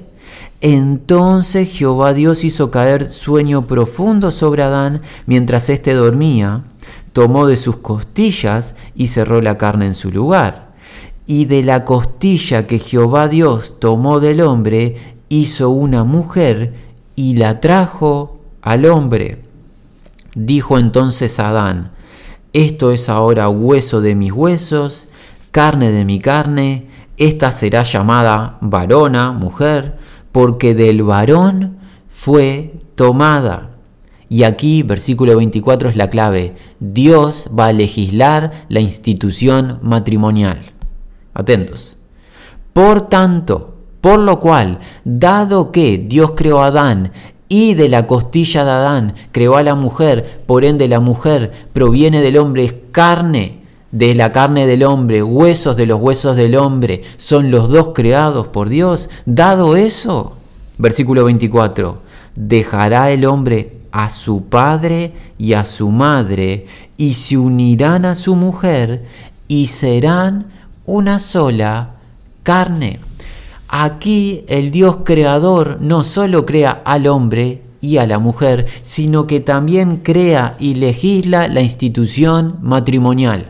Entonces 0.62 1.70
Jehová 1.70 2.14
Dios 2.14 2.44
hizo 2.44 2.72
caer 2.72 3.06
sueño 3.06 3.68
profundo 3.68 4.32
sobre 4.32 4.64
Adán 4.64 5.02
mientras 5.28 5.70
éste 5.70 5.94
dormía, 5.94 6.64
tomó 7.12 7.46
de 7.46 7.58
sus 7.58 7.78
costillas 7.78 8.76
y 8.96 9.08
cerró 9.08 9.42
la 9.42 9.58
carne 9.58 9.86
en 9.86 9.94
su 9.94 10.10
lugar 10.10 10.62
y 11.25 11.46
de 11.46 11.63
la 11.63 11.86
costilla 11.86 12.68
que 12.68 12.80
Jehová 12.80 13.27
Dios 13.27 13.75
tomó 13.80 14.20
del 14.20 14.42
hombre, 14.42 15.15
hizo 15.30 15.70
una 15.70 16.03
mujer 16.03 16.74
y 17.15 17.36
la 17.36 17.60
trajo 17.60 18.39
al 18.62 18.86
hombre. 18.86 19.42
Dijo 20.36 20.77
entonces 20.77 21.39
Adán, 21.39 21.92
esto 22.53 22.92
es 22.92 23.10
ahora 23.10 23.50
hueso 23.50 24.01
de 24.01 24.15
mis 24.15 24.32
huesos, 24.32 25.08
carne 25.51 25.92
de 25.92 26.06
mi 26.06 26.20
carne, 26.20 26.88
esta 27.18 27.51
será 27.51 27.84
llamada 27.84 28.58
varona, 28.62 29.32
mujer, 29.32 29.98
porque 30.32 30.74
del 30.74 31.03
varón 31.03 31.77
fue 32.10 32.74
tomada. 32.96 33.70
Y 34.30 34.44
aquí, 34.44 34.82
versículo 34.82 35.36
24 35.38 35.89
es 35.89 35.96
la 35.96 36.10
clave. 36.10 36.56
Dios 36.80 37.48
va 37.58 37.68
a 37.68 37.74
legislar 37.74 38.51
la 38.68 38.80
institución 38.80 39.80
matrimonial. 39.84 40.74
Atentos. 41.34 41.98
Por 42.74 43.10
tanto, 43.10 43.75
por 44.02 44.20
lo 44.20 44.40
cual, 44.40 44.80
dado 45.06 45.72
que 45.72 45.98
Dios 45.98 46.34
creó 46.36 46.62
a 46.62 46.68
Adán 46.68 47.12
y 47.48 47.75
de 47.75 47.88
la 47.88 48.08
costilla 48.08 48.66
de 48.66 48.72
Adán 48.72 49.13
creó 49.32 49.58
a 49.58 49.63
la 49.63 49.75
mujer, 49.75 50.42
por 50.46 50.66
ende 50.66 50.88
la 50.88 51.00
mujer 51.00 51.52
proviene 51.72 52.22
del 52.22 52.38
hombre, 52.38 52.66
es 52.66 52.75
carne 52.92 53.60
de 53.92 54.16
la 54.16 54.32
carne 54.32 54.66
del 54.66 54.84
hombre, 54.84 55.22
huesos 55.22 55.78
de 55.78 55.86
los 55.86 56.02
huesos 56.02 56.36
del 56.36 56.56
hombre, 56.56 57.04
son 57.16 57.52
los 57.52 57.70
dos 57.70 57.92
creados 57.94 58.48
por 58.48 58.70
Dios. 58.70 59.08
Dado 59.28 59.75
eso, 59.75 60.34
versículo 60.80 61.25
24, 61.25 62.00
dejará 62.36 63.12
el 63.12 63.24
hombre 63.25 63.78
a 63.92 64.10
su 64.10 64.46
padre 64.46 65.13
y 65.38 65.54
a 65.54 65.63
su 65.63 65.92
madre 65.92 66.66
y 66.98 67.13
se 67.13 67.38
unirán 67.38 68.06
a 68.06 68.16
su 68.16 68.36
mujer 68.36 69.06
y 69.48 69.68
serán 69.68 70.48
una 70.86 71.20
sola 71.20 71.96
carne. 72.44 73.00
Aquí 73.68 74.44
el 74.48 74.72
Dios 74.72 74.98
creador 75.04 75.78
no 75.82 76.04
solo 76.04 76.46
crea 76.46 76.82
al 76.86 77.08
hombre 77.08 77.62
y 77.82 77.98
a 77.98 78.06
la 78.06 78.20
mujer, 78.20 78.68
sino 78.82 79.28
que 79.28 79.40
también 79.40 79.98
crea 79.98 80.56
y 80.60 80.75
legisla 80.75 81.48
la 81.48 81.62
institución 81.62 82.58
matrimonial. 82.62 83.50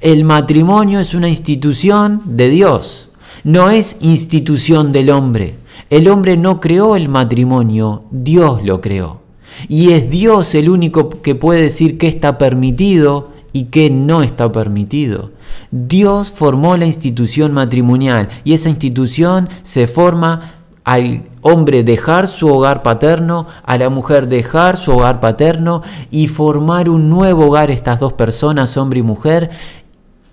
El 0.00 0.24
matrimonio 0.24 1.00
es 1.00 1.14
una 1.14 1.28
institución 1.28 2.20
de 2.24 2.50
Dios, 2.50 3.08
no 3.44 3.70
es 3.70 3.96
institución 4.00 4.92
del 4.92 5.10
hombre. 5.10 5.54
El 5.90 6.08
hombre 6.08 6.36
no 6.36 6.60
creó 6.60 6.96
el 6.96 7.08
matrimonio, 7.08 8.04
Dios 8.10 8.64
lo 8.64 8.80
creó. 8.80 9.20
Y 9.68 9.92
es 9.92 10.10
Dios 10.10 10.54
el 10.54 10.68
único 10.68 11.08
que 11.22 11.34
puede 11.34 11.62
decir 11.62 11.98
qué 11.98 12.08
está 12.08 12.38
permitido 12.38 13.30
y 13.52 13.64
qué 13.64 13.90
no 13.90 14.22
está 14.22 14.50
permitido. 14.50 15.30
Dios 15.70 16.30
formó 16.30 16.76
la 16.76 16.86
institución 16.86 17.52
matrimonial 17.52 18.28
y 18.44 18.54
esa 18.54 18.68
institución 18.68 19.48
se 19.62 19.86
forma 19.86 20.52
al 20.84 21.22
hombre 21.42 21.84
dejar 21.84 22.26
su 22.26 22.48
hogar 22.48 22.82
paterno, 22.82 23.46
a 23.64 23.78
la 23.78 23.88
mujer 23.88 24.28
dejar 24.28 24.76
su 24.76 24.92
hogar 24.92 25.20
paterno 25.20 25.82
y 26.10 26.28
formar 26.28 26.88
un 26.88 27.08
nuevo 27.08 27.46
hogar 27.46 27.70
estas 27.70 28.00
dos 28.00 28.12
personas, 28.14 28.76
hombre 28.76 29.00
y 29.00 29.02
mujer, 29.02 29.50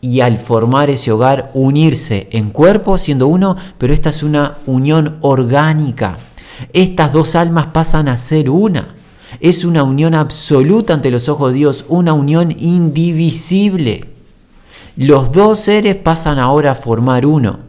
y 0.01 0.21
al 0.21 0.38
formar 0.38 0.89
ese 0.89 1.11
hogar 1.11 1.51
unirse 1.53 2.29
en 2.31 2.51
cuerpo 2.51 2.97
siendo 2.97 3.27
uno, 3.27 3.57
pero 3.77 3.93
esta 3.93 4.09
es 4.09 4.23
una 4.23 4.55
unión 4.65 5.17
orgánica. 5.21 6.17
Estas 6.73 7.13
dos 7.13 7.35
almas 7.35 7.67
pasan 7.67 8.07
a 8.07 8.17
ser 8.17 8.49
una. 8.49 8.95
Es 9.39 9.63
una 9.63 9.83
unión 9.83 10.15
absoluta 10.15 10.93
ante 10.93 11.12
los 11.12 11.29
ojos 11.29 11.51
de 11.51 11.59
Dios, 11.59 11.86
una 11.88 12.13
unión 12.13 12.55
indivisible. 12.57 14.05
Los 14.95 15.31
dos 15.31 15.59
seres 15.59 15.95
pasan 15.95 16.39
ahora 16.39 16.71
a 16.71 16.75
formar 16.75 17.25
uno. 17.25 17.68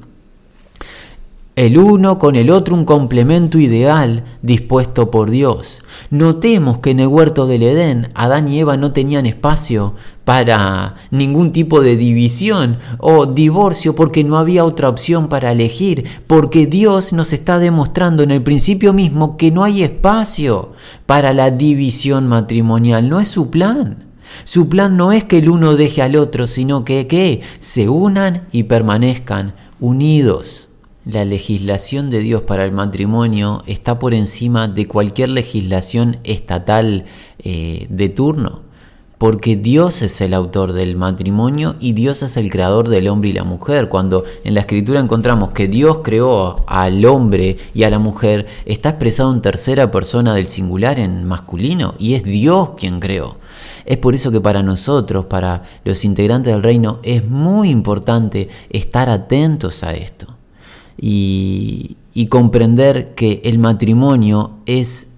El 1.61 1.76
uno 1.76 2.19
con 2.19 2.37
el 2.37 2.49
otro 2.49 2.75
un 2.75 2.87
complemento 2.87 3.59
ideal 3.59 4.25
dispuesto 4.40 5.11
por 5.11 5.31
Dios. 5.31 5.83
Notemos 6.09 6.79
que 6.79 6.88
en 6.88 7.00
el 7.00 7.09
huerto 7.09 7.47
del 7.47 7.62
Edén 7.62 8.09
Adán 8.14 8.49
y 8.49 8.61
Eva 8.61 8.79
no 8.79 8.93
tenían 8.93 9.26
espacio 9.26 9.95
para 10.25 10.95
ningún 11.11 11.52
tipo 11.52 11.83
de 11.83 11.99
división 11.99 12.79
o 12.97 13.26
divorcio 13.26 13.95
porque 13.95 14.25
no 14.25 14.38
había 14.38 14.64
otra 14.64 14.88
opción 14.88 15.29
para 15.29 15.52
elegir, 15.52 16.07
porque 16.26 16.64
Dios 16.64 17.12
nos 17.12 17.31
está 17.35 17.59
demostrando 17.59 18.23
en 18.23 18.31
el 18.31 18.43
principio 18.43 18.95
mismo 18.95 19.37
que 19.37 19.50
no 19.50 19.62
hay 19.62 19.83
espacio 19.83 20.73
para 21.05 21.35
la 21.35 21.50
división 21.50 22.26
matrimonial, 22.26 23.11
no 23.11 23.21
es 23.21 23.29
su 23.29 23.50
plan. 23.50 24.07
Su 24.45 24.71
plan 24.71 24.97
no 24.97 25.12
es 25.12 25.25
que 25.25 25.37
el 25.37 25.50
uno 25.50 25.76
deje 25.76 26.00
al 26.00 26.17
otro, 26.17 26.47
sino 26.47 26.87
que, 26.87 27.43
se 27.59 27.90
unan 27.90 28.45
y 28.50 28.62
permanezcan 28.62 29.52
unidos. 29.79 30.70
La 31.12 31.25
legislación 31.25 32.09
de 32.09 32.21
Dios 32.21 32.43
para 32.43 32.64
el 32.64 32.71
matrimonio 32.71 33.64
está 33.67 33.99
por 33.99 34.14
encima 34.14 34.69
de 34.69 34.87
cualquier 34.87 35.31
legislación 35.31 36.19
estatal 36.23 37.05
eh, 37.40 37.88
de 37.90 38.09
turno, 38.11 38.61
porque 39.19 39.57
Dios 39.57 40.02
es 40.02 40.21
el 40.21 40.35
autor 40.35 40.73
del 40.73 40.95
matrimonio 40.95 41.75
y 41.81 41.95
Dios 41.95 42.23
es 42.23 42.37
el 42.37 42.49
creador 42.49 42.88
del 42.88 43.09
hombre 43.09 43.31
y 43.31 43.33
la 43.33 43.43
mujer. 43.43 43.88
Cuando 43.88 44.23
en 44.45 44.55
la 44.55 44.61
escritura 44.61 45.00
encontramos 45.00 45.50
que 45.50 45.67
Dios 45.67 45.99
creó 46.05 46.64
al 46.69 47.05
hombre 47.05 47.59
y 47.75 47.83
a 47.83 47.90
la 47.90 47.99
mujer, 47.99 48.47
está 48.64 48.90
expresado 48.90 49.33
en 49.33 49.43
tercera 49.43 49.90
persona 49.90 50.33
del 50.33 50.47
singular 50.47 51.00
en 51.00 51.25
masculino 51.25 51.97
y 51.99 52.14
es 52.14 52.23
Dios 52.23 52.75
quien 52.76 53.00
creó. 53.00 53.37
Es 53.85 53.99
por 53.99 54.14
eso 54.14 54.31
que 54.31 54.40
para 54.40 54.62
nosotros, 54.62 55.25
para 55.25 55.64
los 55.85 56.05
integrantes 56.05 56.52
del 56.52 56.62
reino, 56.62 57.00
es 57.02 57.29
muy 57.29 57.69
importante 57.69 58.49
estar 58.71 59.11
atentos 59.11 59.83
a 59.83 59.95
esto 59.95 60.37
y, 61.00 61.97
comprender 62.28 63.14
que 63.14 63.40
el 63.45 63.59
matrimonio 63.59 64.59
es 64.66 65.09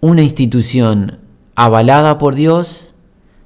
una 0.00 0.22
institución 0.22 1.18
avalada 1.56 2.18
por 2.18 2.34
Dios, 2.34 2.92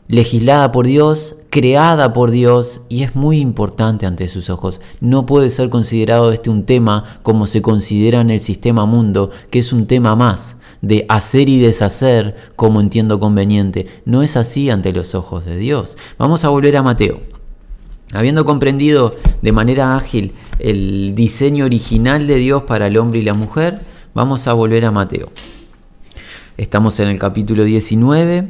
legislada 0.09 0.73
por 0.73 0.87
Dios, 0.87 1.37
creada 1.49 2.13
por 2.13 2.31
Dios 2.33 2.83
y 2.89 3.03
es 3.03 3.15
muy 3.15 3.39
importante 3.39 4.05
ante 4.05 4.29
sus 4.29 4.51
ojos. 4.51 4.81
No 5.01 5.25
puede 5.25 5.49
ser 5.51 5.71
considerado 5.71 6.33
este 6.33 6.51
un 6.51 6.65
tema 6.65 7.19
como 7.23 7.47
se 7.47 7.63
considera 7.63 8.21
en 8.21 8.31
el 8.31 8.41
sistema 8.41 8.85
mundo, 8.85 9.31
que 9.51 9.61
es 9.61 9.73
un 9.73 9.87
tema 9.87 10.17
más 10.17 10.57
de 10.83 11.07
hacer 11.09 11.49
y 11.49 11.59
deshacer 11.59 12.37
como 12.57 12.81
entiendo 12.81 13.19
conveniente. 13.21 13.87
No 14.05 14.23
es 14.23 14.37
así 14.37 14.69
ante 14.71 14.93
los 14.93 15.15
ojos 15.15 15.45
de 15.47 15.57
Dios. 15.57 15.97
Vamos 16.19 16.45
a 16.45 16.49
volver 16.49 16.77
a 16.77 16.83
Mateo. 16.83 17.36
Habiendo 18.13 18.45
comprendido 18.45 19.15
de 19.43 19.53
manera 19.53 19.97
ágil 19.97 20.33
el 20.59 21.15
diseño 21.15 21.65
original 21.65 22.27
de 22.27 22.37
Dios 22.37 22.63
para 22.63 22.87
el 22.87 22.97
hombre 22.97 23.19
y 23.19 23.23
la 23.23 23.35
mujer, 23.35 23.81
vamos 24.15 24.47
a 24.47 24.53
volver 24.53 24.85
a 24.85 24.93
Mateo. 24.93 25.31
Estamos 26.57 26.99
en 27.01 27.09
el 27.09 27.19
capítulo 27.19 27.65
19, 27.65 28.49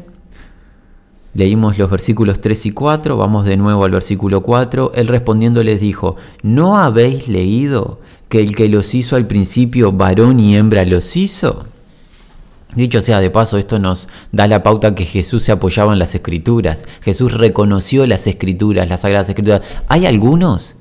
leímos 1.34 1.78
los 1.78 1.90
versículos 1.90 2.40
3 2.40 2.66
y 2.66 2.70
4, 2.70 3.16
vamos 3.16 3.46
de 3.46 3.56
nuevo 3.56 3.84
al 3.84 3.90
versículo 3.90 4.42
4, 4.42 4.92
él 4.94 5.08
respondiendo 5.08 5.64
les 5.64 5.80
dijo, 5.80 6.16
¿no 6.42 6.78
habéis 6.78 7.26
leído 7.26 8.00
que 8.28 8.42
el 8.42 8.54
que 8.54 8.68
los 8.68 8.94
hizo 8.94 9.16
al 9.16 9.26
principio 9.26 9.90
varón 9.90 10.38
y 10.38 10.56
hembra 10.56 10.84
los 10.84 11.16
hizo? 11.16 11.66
Dicho 12.76 13.00
sea 13.00 13.20
de 13.20 13.30
paso, 13.30 13.56
esto 13.56 13.78
nos 13.78 14.06
da 14.32 14.46
la 14.46 14.62
pauta 14.62 14.94
que 14.94 15.06
Jesús 15.06 15.42
se 15.42 15.50
apoyaba 15.50 15.94
en 15.94 15.98
las 15.98 16.14
escrituras. 16.14 16.84
Jesús 17.00 17.32
reconoció 17.32 18.06
las 18.06 18.26
escrituras, 18.26 18.86
las 18.86 19.00
sagradas 19.00 19.30
escrituras. 19.30 19.62
Hay 19.88 20.04
algunos, 20.04 20.76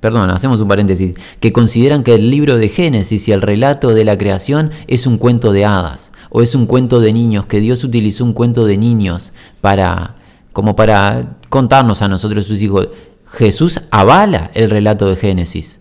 perdón, 0.00 0.30
hacemos 0.30 0.62
un 0.62 0.68
paréntesis, 0.68 1.14
que 1.38 1.52
consideran 1.52 2.04
que 2.04 2.14
el 2.14 2.30
libro 2.30 2.56
de 2.56 2.70
Génesis 2.70 3.28
y 3.28 3.32
el 3.32 3.42
relato 3.42 3.90
de 3.90 4.06
la 4.06 4.16
creación 4.16 4.70
es 4.86 5.06
un 5.06 5.18
cuento 5.18 5.52
de 5.52 5.66
hadas 5.66 6.10
o 6.30 6.40
es 6.40 6.54
un 6.54 6.64
cuento 6.64 7.00
de 7.00 7.12
niños, 7.12 7.44
que 7.44 7.60
Dios 7.60 7.84
utilizó 7.84 8.24
un 8.24 8.32
cuento 8.32 8.64
de 8.64 8.78
niños 8.78 9.34
para 9.60 10.16
como 10.54 10.74
para 10.74 11.36
contarnos 11.50 12.00
a 12.00 12.08
nosotros 12.08 12.46
sus 12.46 12.62
hijos. 12.62 12.88
Jesús 13.26 13.82
avala 13.90 14.50
el 14.54 14.70
relato 14.70 15.06
de 15.06 15.16
Génesis. 15.16 15.80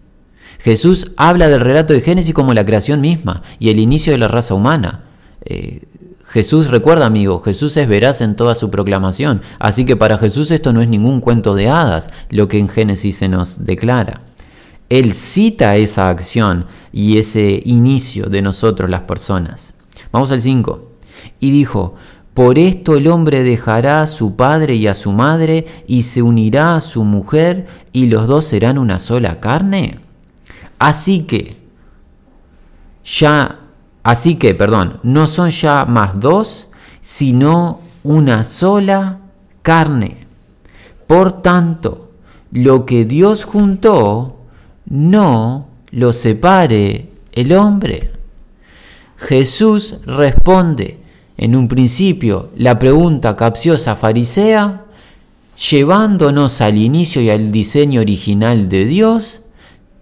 Jesús 0.60 1.14
habla 1.16 1.48
del 1.48 1.62
relato 1.62 1.94
de 1.94 2.02
Génesis 2.02 2.34
como 2.34 2.54
la 2.54 2.66
creación 2.66 3.00
misma 3.00 3.42
y 3.58 3.70
el 3.70 3.80
inicio 3.80 4.12
de 4.12 4.18
la 4.18 4.28
raza 4.28 4.54
humana. 4.54 5.05
Eh, 5.46 5.84
Jesús, 6.28 6.68
recuerda 6.68 7.06
amigo, 7.06 7.40
Jesús 7.40 7.78
es 7.78 7.88
veraz 7.88 8.22
en 8.22 8.36
toda 8.36 8.56
su 8.56 8.70
proclamación, 8.70 9.42
así 9.60 9.86
que 9.86 9.96
para 9.96 10.18
Jesús 10.18 10.52
esto 10.52 10.74
no 10.74 10.82
es 10.82 10.90
ningún 10.90 11.22
cuento 11.22 11.56
de 11.56 11.70
hadas, 11.70 12.10
lo 12.30 12.48
que 12.48 12.58
en 12.58 12.68
Génesis 12.68 13.18
se 13.18 13.30
nos 13.30 13.64
declara. 13.64 14.22
Él 14.90 15.14
cita 15.14 15.76
esa 15.78 16.10
acción 16.10 16.66
y 16.92 17.18
ese 17.18 17.62
inicio 17.66 18.26
de 18.26 18.42
nosotros 18.42 18.90
las 18.90 19.02
personas. 19.02 19.74
Vamos 20.12 20.32
al 20.32 20.42
5. 20.42 20.92
Y 21.40 21.52
dijo, 21.52 21.96
por 22.34 22.60
esto 22.60 22.96
el 22.96 23.08
hombre 23.08 23.44
dejará 23.44 24.02
a 24.02 24.08
su 24.08 24.36
padre 24.36 24.76
y 24.76 24.88
a 24.88 24.94
su 24.94 25.14
madre 25.14 25.68
y 25.88 26.02
se 26.02 26.22
unirá 26.22 26.76
a 26.76 26.82
su 26.82 27.06
mujer 27.06 27.66
y 27.94 28.08
los 28.08 28.28
dos 28.28 28.46
serán 28.46 28.78
una 28.78 29.00
sola 29.00 29.40
carne. 29.40 30.00
Así 30.78 31.22
que 31.24 31.58
ya 33.04 33.60
Así 34.06 34.36
que, 34.36 34.54
perdón, 34.54 35.00
no 35.02 35.26
son 35.26 35.50
ya 35.50 35.84
más 35.86 36.20
dos, 36.20 36.68
sino 37.02 37.80
una 38.04 38.44
sola 38.44 39.18
carne. 39.64 40.28
Por 41.08 41.42
tanto, 41.42 42.12
lo 42.52 42.86
que 42.86 43.06
Dios 43.06 43.46
juntó, 43.46 44.42
no 44.86 45.70
lo 45.90 46.14
separe 46.14 47.10
el 47.32 47.52
hombre. 47.54 48.12
Jesús 49.18 49.96
responde 50.06 51.00
en 51.36 51.56
un 51.56 51.68
principio 51.68 52.52
la 52.56 52.78
pregunta 52.78 53.36
capciosa 53.36 53.96
farisea, 53.96 54.86
llevándonos 55.72 56.62
al 56.62 56.78
inicio 56.78 57.24
y 57.24 57.32
al 57.32 57.52
diseño 57.52 58.02
original 58.02 58.70
de 58.70 58.86
Dios, 58.86 59.42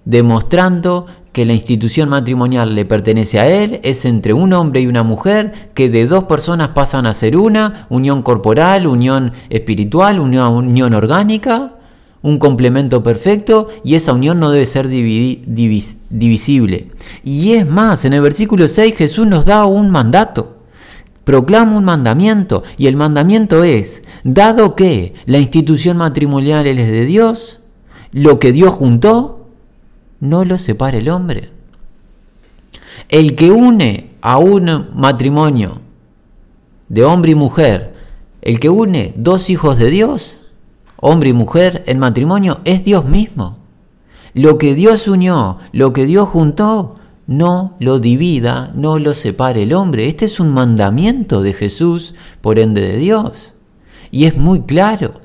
demostrando 0.04 1.08
que 1.34 1.46
la 1.46 1.54
institución 1.54 2.10
matrimonial 2.10 2.76
le 2.76 2.86
pertenece 2.86 3.40
a 3.40 3.50
él, 3.50 3.80
es 3.84 4.06
entre 4.06 4.34
un 4.34 4.54
hombre 4.54 4.82
y 4.82 4.88
una 4.88 5.02
mujer, 5.02 5.72
que 5.74 5.90
de 5.90 6.06
dos 6.06 6.26
personas 6.26 6.70
pasan 6.70 7.08
a 7.08 7.14
ser 7.14 7.36
una, 7.36 7.88
unión 7.90 8.22
corporal, 8.22 8.86
unión 8.86 9.34
espiritual, 9.50 10.20
unión, 10.20 10.54
unión 10.54 10.94
orgánica, 10.94 11.74
un 12.22 12.38
complemento 12.38 13.02
perfecto, 13.02 13.70
y 13.84 13.96
esa 13.96 14.14
unión 14.14 14.40
no 14.40 14.52
debe 14.52 14.68
ser 14.68 14.88
divisible. 14.88 16.92
Y 17.24 17.54
es 17.54 17.68
más, 17.68 18.06
en 18.06 18.14
el 18.14 18.22
versículo 18.22 18.68
6 18.68 18.96
Jesús 18.96 19.26
nos 19.26 19.46
da 19.46 19.66
un 19.66 19.90
mandato, 19.90 20.58
proclama 21.24 21.80
un 21.80 21.86
mandamiento, 21.86 22.62
y 22.78 22.86
el 22.86 22.96
mandamiento 22.96 23.64
es, 23.64 24.04
dado 24.24 24.76
que 24.76 25.16
la 25.26 25.40
institución 25.40 25.98
matrimonial 25.98 26.68
es 26.68 26.92
de 26.92 27.06
Dios, 27.06 27.62
lo 28.12 28.40
que 28.40 28.52
Dios 28.52 28.72
juntó, 28.72 29.43
no 30.24 30.46
lo 30.46 30.58
separa 30.58 30.98
el 30.98 31.10
hombre. 31.10 31.50
El 33.10 33.36
que 33.36 33.52
une 33.52 34.12
a 34.22 34.38
un 34.38 34.88
matrimonio 34.96 35.82
de 36.88 37.04
hombre 37.04 37.34
y 37.34 37.36
mujer, 37.36 37.94
el 38.42 38.62
que 38.62 38.70
une 38.70 39.14
dos 39.18 39.50
hijos 39.50 39.78
de 39.78 39.90
Dios, 39.90 40.50
hombre 40.96 41.32
y 41.32 41.34
mujer 41.34 41.84
en 41.88 42.00
matrimonio, 42.00 42.62
es 42.64 42.86
Dios 42.86 43.04
mismo. 43.04 43.58
Lo 44.34 44.58
que 44.58 44.76
Dios 44.76 45.10
unió, 45.10 45.58
lo 45.74 45.92
que 45.92 46.06
Dios 46.06 46.30
juntó, 46.30 46.96
no 47.28 47.76
lo 47.80 48.00
divida, 48.00 48.72
no 48.76 49.00
lo 49.00 49.14
separe 49.14 49.64
el 49.64 49.74
hombre. 49.74 50.08
Este 50.08 50.24
es 50.24 50.40
un 50.40 50.54
mandamiento 50.54 51.42
de 51.42 51.52
Jesús, 51.52 52.16
por 52.40 52.60
ende 52.60 52.80
de 52.80 52.96
Dios. 52.96 53.54
Y 54.10 54.24
es 54.24 54.38
muy 54.38 54.62
claro. 54.62 55.16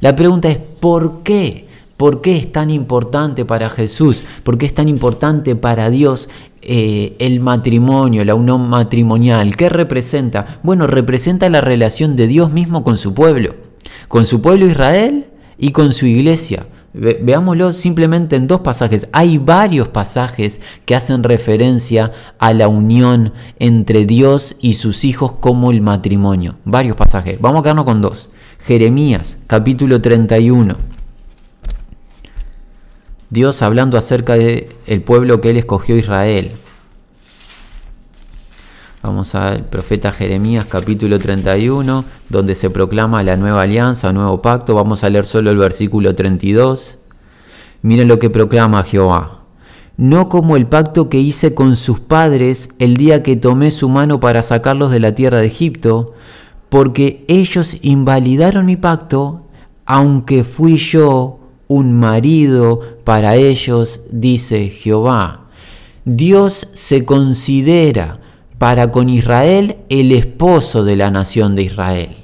La 0.00 0.16
pregunta 0.16 0.48
es, 0.48 0.56
¿por 0.56 1.22
qué? 1.22 1.68
¿Por 2.00 2.22
qué 2.22 2.38
es 2.38 2.50
tan 2.50 2.70
importante 2.70 3.44
para 3.44 3.68
Jesús? 3.68 4.22
¿Por 4.42 4.56
qué 4.56 4.64
es 4.64 4.72
tan 4.72 4.88
importante 4.88 5.54
para 5.54 5.90
Dios 5.90 6.30
eh, 6.62 7.14
el 7.18 7.40
matrimonio, 7.40 8.24
la 8.24 8.34
unión 8.34 8.70
matrimonial? 8.70 9.54
¿Qué 9.54 9.68
representa? 9.68 10.60
Bueno, 10.62 10.86
representa 10.86 11.50
la 11.50 11.60
relación 11.60 12.16
de 12.16 12.26
Dios 12.26 12.54
mismo 12.54 12.84
con 12.84 12.96
su 12.96 13.12
pueblo, 13.12 13.54
con 14.08 14.24
su 14.24 14.40
pueblo 14.40 14.66
Israel 14.66 15.26
y 15.58 15.72
con 15.72 15.92
su 15.92 16.06
iglesia. 16.06 16.68
veámoslo 16.94 17.74
simplemente 17.74 18.34
en 18.36 18.46
dos 18.46 18.60
pasajes. 18.62 19.10
Hay 19.12 19.36
varios 19.36 19.88
pasajes 19.88 20.62
que 20.86 20.94
hacen 20.94 21.22
referencia 21.22 22.12
a 22.38 22.54
la 22.54 22.68
unión 22.68 23.34
entre 23.58 24.06
Dios 24.06 24.56
y 24.58 24.76
sus 24.76 25.04
hijos 25.04 25.34
como 25.34 25.70
el 25.70 25.82
matrimonio. 25.82 26.56
Varios 26.64 26.96
pasajes. 26.96 27.38
Vamos 27.42 27.60
a 27.60 27.62
quedarnos 27.64 27.84
con 27.84 28.00
dos. 28.00 28.30
Jeremías, 28.66 29.36
capítulo 29.46 30.00
31. 30.00 30.89
Dios 33.30 33.62
hablando 33.62 33.96
acerca 33.96 34.34
del 34.34 34.66
el 34.86 35.02
pueblo 35.02 35.40
que 35.40 35.50
él 35.50 35.56
escogió 35.56 35.96
Israel. 35.96 36.50
Vamos 39.04 39.36
al 39.36 39.66
profeta 39.66 40.10
Jeremías 40.10 40.64
capítulo 40.64 41.16
31, 41.20 42.04
donde 42.28 42.56
se 42.56 42.70
proclama 42.70 43.22
la 43.22 43.36
nueva 43.36 43.62
alianza, 43.62 44.12
nuevo 44.12 44.42
pacto. 44.42 44.74
Vamos 44.74 45.04
a 45.04 45.10
leer 45.10 45.26
solo 45.26 45.52
el 45.52 45.58
versículo 45.58 46.16
32. 46.16 46.98
Miren 47.82 48.08
lo 48.08 48.18
que 48.18 48.30
proclama 48.30 48.82
Jehová. 48.82 49.42
No 49.96 50.28
como 50.28 50.56
el 50.56 50.66
pacto 50.66 51.08
que 51.08 51.20
hice 51.20 51.54
con 51.54 51.76
sus 51.76 52.00
padres 52.00 52.68
el 52.80 52.96
día 52.96 53.22
que 53.22 53.36
tomé 53.36 53.70
su 53.70 53.88
mano 53.88 54.18
para 54.18 54.42
sacarlos 54.42 54.90
de 54.90 54.98
la 54.98 55.14
tierra 55.14 55.38
de 55.38 55.46
Egipto, 55.46 56.14
porque 56.68 57.24
ellos 57.28 57.78
invalidaron 57.82 58.66
mi 58.66 58.76
pacto, 58.76 59.46
aunque 59.86 60.42
fui 60.42 60.76
yo 60.76 61.39
un 61.70 61.92
marido 61.92 62.80
para 63.04 63.36
ellos, 63.36 64.00
dice 64.10 64.70
Jehová. 64.70 65.46
Dios 66.04 66.68
se 66.72 67.04
considera 67.04 68.18
para 68.58 68.90
con 68.90 69.08
Israel 69.08 69.76
el 69.88 70.10
esposo 70.10 70.82
de 70.82 70.96
la 70.96 71.12
nación 71.12 71.54
de 71.54 71.62
Israel. 71.62 72.16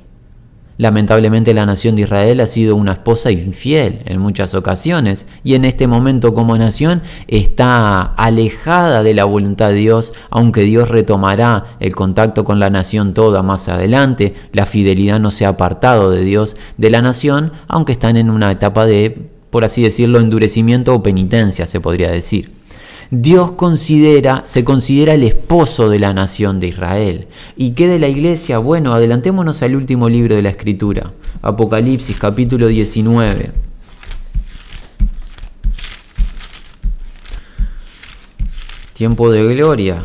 Lamentablemente 0.78 1.54
la 1.54 1.64
nación 1.64 1.94
de 1.94 2.02
Israel 2.02 2.40
ha 2.40 2.48
sido 2.48 2.74
una 2.74 2.94
esposa 2.94 3.30
infiel 3.30 4.02
en 4.06 4.18
muchas 4.18 4.52
ocasiones 4.56 5.26
y 5.44 5.54
en 5.54 5.64
este 5.64 5.87
momento 5.87 6.35
como 6.35 6.59
nación 6.59 7.02
está 7.28 8.02
alejada 8.02 9.04
de 9.04 9.14
la 9.14 9.26
voluntad 9.26 9.68
de 9.68 9.76
Dios, 9.76 10.12
aunque 10.28 10.62
Dios 10.62 10.88
retomará 10.88 11.76
el 11.78 11.94
contacto 11.94 12.42
con 12.42 12.59
la 12.59 12.68
nación 12.68 13.14
toda 13.14 13.44
más 13.44 13.68
adelante, 13.68 14.35
la 14.52 14.66
fidelidad 14.66 15.20
no 15.20 15.30
se 15.30 15.46
ha 15.46 15.50
apartado 15.50 16.11
de 16.11 16.24
Dios 16.24 16.56
de 16.78 16.90
la 16.90 17.00
nación, 17.00 17.52
aunque 17.68 17.92
están 17.92 18.16
en 18.16 18.28
una 18.28 18.50
etapa 18.50 18.87
de 18.87 19.36
por 19.57 19.64
así 19.64 19.81
decirlo, 19.81 20.21
endurecimiento 20.21 20.95
o 20.95 21.03
penitencia, 21.03 21.64
se 21.64 21.81
podría 21.81 22.11
decir. 22.11 22.51
Dios 23.11 23.53
considera, 23.53 24.42
se 24.45 24.64
considera 24.64 25.14
el 25.14 25.23
esposo 25.23 25.88
de 25.88 25.99
la 25.99 26.12
nación 26.12 26.61
de 26.61 26.66
Israel. 26.66 27.29
¿Y 27.57 27.71
qué 27.71 27.88
de 27.88 27.99
la 27.99 28.09
iglesia? 28.09 28.59
Bueno, 28.59 28.92
adelantémonos 28.92 29.62
al 29.62 29.75
último 29.75 30.11
libro 30.11 30.37
de 30.37 30.42
la 30.42 30.51
Escritura, 30.51 31.14
Apocalipsis 31.40 32.19
capítulo 32.19 32.66
19. 32.66 33.51
Tiempo 38.92 39.31
de 39.31 39.55
gloria. 39.55 40.05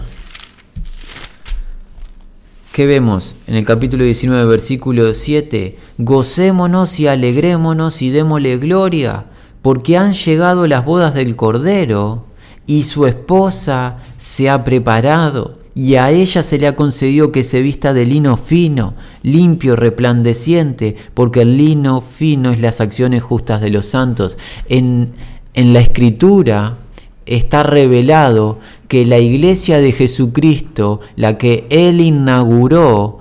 ¿Qué 2.72 2.86
vemos 2.86 3.36
en 3.48 3.56
el 3.56 3.66
capítulo 3.66 4.06
19, 4.06 4.46
versículo 4.46 5.14
7? 5.14 5.78
Gocémonos 5.98 7.02
y 7.02 7.08
alegrémonos 7.08 8.02
y 8.02 8.12
démosle 8.12 8.58
gloria, 8.60 9.26
porque 9.62 9.98
han 9.98 10.14
llegado 10.14 10.68
las 10.68 10.86
bodas 10.86 11.14
del 11.14 11.36
Cordero 11.36 12.26
y 12.66 12.84
su 12.84 13.06
esposa 13.06 13.98
se 14.18 14.50
ha 14.50 14.64
preparado 14.64 15.60
y 15.74 15.96
a 15.96 16.12
ella 16.12 16.44
se 16.44 16.58
le 16.58 16.68
ha 16.68 16.76
concedido 16.76 17.32
que 17.32 17.44
se 17.44 17.62
vista 17.62 17.94
de 17.94 18.06
lino 18.06 18.36
fino, 18.36 18.94
limpio, 19.24 19.76
resplandeciente, 19.76 20.98
porque 21.14 21.42
el 21.42 21.58
lino 21.58 22.02
fino 22.02 22.52
es 22.52 22.60
las 22.60 22.82
acciones 22.82 23.24
justas 23.24 23.62
de 23.62 23.70
los 23.70 23.86
santos. 23.86 24.38
En, 24.68 25.14
en 25.54 25.74
la 25.74 25.80
escritura 25.80 26.78
está 27.26 27.64
revelado 27.64 28.60
que 28.90 29.06
la 29.06 29.20
iglesia 29.20 29.80
de 29.80 29.94
Jesucristo, 29.94 31.00
la 31.16 31.38
que 31.38 31.68
Él 31.70 32.02
inauguró, 32.02 33.20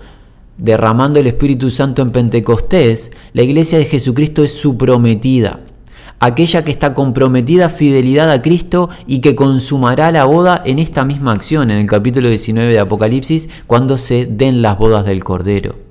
derramando 0.58 1.20
el 1.20 1.28
Espíritu 1.28 1.70
Santo 1.70 2.02
en 2.02 2.10
Pentecostés, 2.10 3.12
la 3.32 3.42
iglesia 3.42 3.78
de 3.78 3.84
Jesucristo 3.84 4.42
es 4.42 4.52
su 4.52 4.76
prometida 4.76 5.60
aquella 6.20 6.64
que 6.64 6.70
está 6.70 6.94
comprometida 6.94 7.66
a 7.66 7.70
fidelidad 7.70 8.30
a 8.30 8.42
Cristo 8.42 8.90
y 9.06 9.20
que 9.20 9.34
consumará 9.34 10.12
la 10.12 10.26
boda 10.26 10.62
en 10.64 10.78
esta 10.78 11.04
misma 11.04 11.32
acción, 11.32 11.70
en 11.70 11.78
el 11.78 11.86
capítulo 11.86 12.28
19 12.28 12.72
de 12.72 12.78
Apocalipsis, 12.78 13.48
cuando 13.66 13.98
se 13.98 14.26
den 14.26 14.62
las 14.62 14.78
bodas 14.78 15.06
del 15.06 15.24
Cordero. 15.24 15.90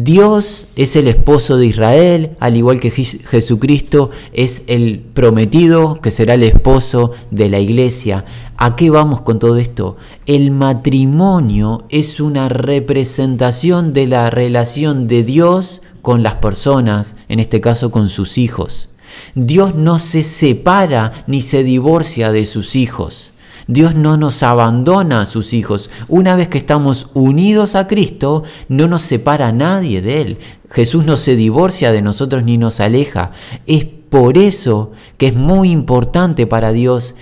Dios 0.00 0.68
es 0.76 0.94
el 0.94 1.08
esposo 1.08 1.56
de 1.56 1.66
Israel, 1.66 2.36
al 2.38 2.56
igual 2.56 2.78
que 2.78 2.92
Jesucristo 2.92 4.10
es 4.32 4.62
el 4.68 5.00
prometido 5.00 6.00
que 6.00 6.12
será 6.12 6.34
el 6.34 6.44
esposo 6.44 7.10
de 7.32 7.48
la 7.48 7.58
iglesia. 7.58 8.24
¿A 8.56 8.76
qué 8.76 8.90
vamos 8.90 9.22
con 9.22 9.40
todo 9.40 9.56
esto? 9.56 9.96
El 10.26 10.52
matrimonio 10.52 11.84
es 11.88 12.20
una 12.20 12.48
representación 12.48 13.92
de 13.92 14.06
la 14.06 14.30
relación 14.30 15.08
de 15.08 15.24
Dios 15.24 15.82
con 16.08 16.22
las 16.22 16.36
personas, 16.36 17.16
en 17.28 17.38
este 17.38 17.60
caso 17.60 17.90
con 17.90 18.08
sus 18.08 18.38
hijos. 18.38 18.88
Dios 19.34 19.74
no 19.74 19.98
se 19.98 20.22
separa 20.22 21.24
ni 21.26 21.42
se 21.42 21.62
divorcia 21.64 22.32
de 22.32 22.46
sus 22.46 22.76
hijos. 22.76 23.34
Dios 23.66 23.94
no 23.94 24.16
nos 24.16 24.42
abandona 24.42 25.20
a 25.20 25.26
sus 25.26 25.52
hijos. 25.52 25.90
Una 26.08 26.34
vez 26.34 26.48
que 26.48 26.56
estamos 26.56 27.10
unidos 27.12 27.74
a 27.74 27.86
Cristo, 27.86 28.44
no 28.70 28.88
nos 28.88 29.02
separa 29.02 29.52
nadie 29.52 30.00
de 30.00 30.22
Él. 30.22 30.38
Jesús 30.70 31.04
no 31.04 31.18
se 31.18 31.36
divorcia 31.36 31.92
de 31.92 32.00
nosotros 32.00 32.42
ni 32.42 32.56
nos 32.56 32.80
aleja. 32.80 33.32
Es 33.66 33.84
por 33.84 34.38
eso 34.38 34.92
que 35.18 35.26
es 35.26 35.36
muy 35.36 35.70
importante 35.70 36.46
para 36.46 36.72
Dios 36.72 37.16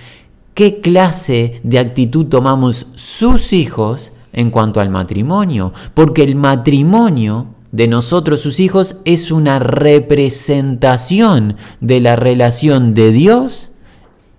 qué 0.53 0.79
clase 0.79 1.59
de 1.61 1.79
actitud 1.79 2.27
tomamos 2.27 2.87
sus 2.95 3.51
hijos 3.51 4.13
en 4.31 4.49
cuanto 4.49 4.79
al 4.79 4.89
matrimonio. 4.89 5.73
Porque 5.93 6.23
el 6.23 6.35
matrimonio 6.35 7.47
de 7.77 7.87
nosotros 7.87 8.39
sus 8.39 8.59
hijos 8.59 8.95
es 9.05 9.29
una 9.29 9.59
representación 9.59 11.57
de 11.79 11.99
la 11.99 12.15
relación 12.15 12.95
de 12.95 13.11
Dios 13.11 13.69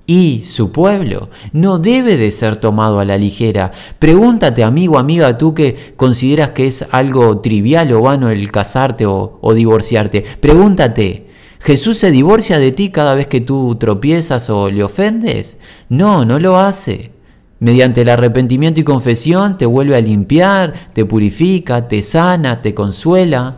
y 0.08 0.42
su 0.44 0.72
pueblo. 0.72 1.30
No 1.52 1.78
debe 1.78 2.16
de 2.16 2.32
ser 2.32 2.56
tomado 2.56 2.98
a 2.98 3.04
la 3.04 3.16
ligera. 3.16 3.70
Pregúntate, 4.00 4.64
amigo, 4.64 4.98
amiga, 4.98 5.38
tú 5.38 5.54
que 5.54 5.94
consideras 5.94 6.50
que 6.50 6.66
es 6.66 6.84
algo 6.90 7.38
trivial 7.38 7.92
o 7.92 8.02
vano 8.02 8.28
el 8.28 8.50
casarte 8.50 9.06
o, 9.06 9.38
o 9.40 9.54
divorciarte. 9.54 10.24
Pregúntate, 10.40 11.28
¿Jesús 11.60 11.98
se 11.98 12.10
divorcia 12.10 12.58
de 12.58 12.72
ti 12.72 12.90
cada 12.90 13.14
vez 13.14 13.28
que 13.28 13.40
tú 13.40 13.76
tropiezas 13.76 14.50
o 14.50 14.68
le 14.68 14.82
ofendes? 14.82 15.58
No, 15.88 16.24
no 16.24 16.40
lo 16.40 16.58
hace. 16.58 17.12
Mediante 17.60 18.02
el 18.02 18.08
arrepentimiento 18.08 18.78
y 18.78 18.84
confesión 18.84 19.58
te 19.58 19.66
vuelve 19.66 19.96
a 19.96 20.00
limpiar, 20.00 20.74
te 20.92 21.04
purifica, 21.04 21.88
te 21.88 22.02
sana, 22.02 22.62
te 22.62 22.72
consuela. 22.74 23.56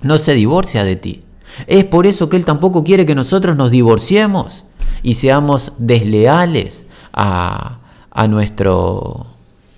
No 0.00 0.16
se 0.16 0.34
divorcia 0.34 0.84
de 0.84 0.96
ti. 0.96 1.22
Es 1.66 1.84
por 1.84 2.06
eso 2.06 2.28
que 2.28 2.36
Él 2.36 2.44
tampoco 2.44 2.82
quiere 2.82 3.04
que 3.04 3.14
nosotros 3.14 3.56
nos 3.56 3.70
divorciemos 3.70 4.64
y 5.02 5.14
seamos 5.14 5.72
desleales 5.78 6.86
a, 7.12 7.80
a, 8.10 8.28
nuestro, 8.28 9.26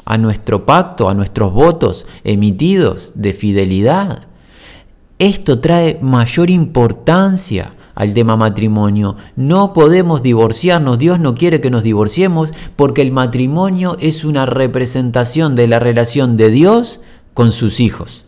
a 0.05 0.19
nuestro 0.19 0.65
pacto, 0.65 1.09
a 1.09 1.15
nuestros 1.15 1.53
votos 1.53 2.07
emitidos 2.23 3.13
de 3.17 3.33
fidelidad. 3.33 4.27
Esto 5.19 5.61
trae 5.61 5.99
mayor 6.01 6.51
importancia 6.51 7.75
al 7.95 8.15
tema 8.15 8.37
matrimonio. 8.37 9.17
No 9.37 9.73
podemos 9.73 10.23
divorciarnos, 10.23 10.99
Dios 10.99 11.21
no 11.21 11.35
quiere 11.35 11.61
que 11.61 11.71
nos 11.71 11.83
divorciemos 11.83 12.53
porque 12.77 13.03
el 13.03 13.13
matrimonio 13.13 13.97
es 14.01 14.25
una 14.25 14.47
representación 14.47 15.55
de 15.55 15.69
la 15.69 15.79
relación 15.79 16.37
de 16.37 16.51
Dios 16.51 17.01
con 17.35 17.53
sus 17.53 17.81
hijos. 17.81 18.25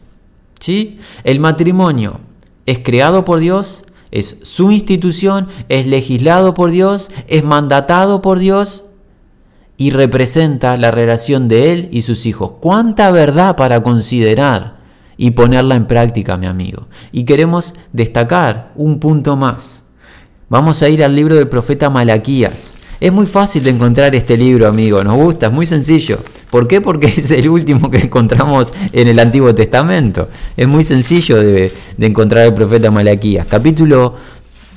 ¿Sí? 0.61 0.99
El 1.25 1.41
matrimonio 1.41 2.21
es 2.67 2.79
creado 2.79 3.25
por 3.25 3.41
Dios, 3.41 3.85
es 4.11 4.39
su 4.43 4.71
institución, 4.71 5.49
es 5.69 5.87
legislado 5.87 6.55
por 6.55 6.71
Dios, 6.71 7.11
es 7.27 7.45
mandatado 7.45 8.23
por 8.23 8.39
Dios 8.39 8.85
y 9.77 9.91
representa 9.91 10.77
la 10.77 10.91
relación 10.91 11.49
de 11.49 11.73
Él 11.73 11.89
y 11.91 12.03
sus 12.03 12.27
hijos. 12.27 12.53
¿Cuánta 12.61 13.11
verdad 13.11 13.57
para 13.57 13.83
considerar? 13.83 14.74
Y 15.17 15.33
ponerla 15.33 15.77
en 15.77 15.87
práctica, 15.87 16.37
mi 16.37 16.47
amigo. 16.47 16.87
Y 17.13 17.25
queremos 17.25 17.75
destacar 17.93 18.73
un 18.77 19.01
punto 19.01 19.37
más. 19.37 19.83
Vamos 20.49 20.83
a 20.83 20.89
ir 20.89 21.03
al 21.05 21.15
libro 21.15 21.35
del 21.35 21.49
profeta 21.49 21.91
Malaquías. 21.91 22.75
Es 23.01 23.13
muy 23.13 23.27
fácil 23.27 23.65
de 23.65 23.71
encontrar 23.71 24.15
este 24.15 24.37
libro, 24.37 24.69
amigo. 24.69 25.03
Nos 25.03 25.17
gusta, 25.17 25.47
es 25.47 25.53
muy 25.53 25.67
sencillo. 25.67 26.19
¿Por 26.51 26.69
qué? 26.69 26.81
Porque 26.81 27.07
es 27.17 27.31
el 27.31 27.49
último 27.49 27.91
que 27.91 27.99
encontramos 27.99 28.73
en 28.93 29.09
el 29.09 29.19
Antiguo 29.19 29.55
Testamento. 29.55 30.29
Es 30.57 30.69
muy 30.69 30.85
sencillo 30.85 31.39
de, 31.39 31.73
de 31.97 32.07
encontrar 32.07 32.47
el 32.47 32.55
profeta 32.55 32.91
Malaquías. 32.91 33.47
Capítulo 33.47 34.15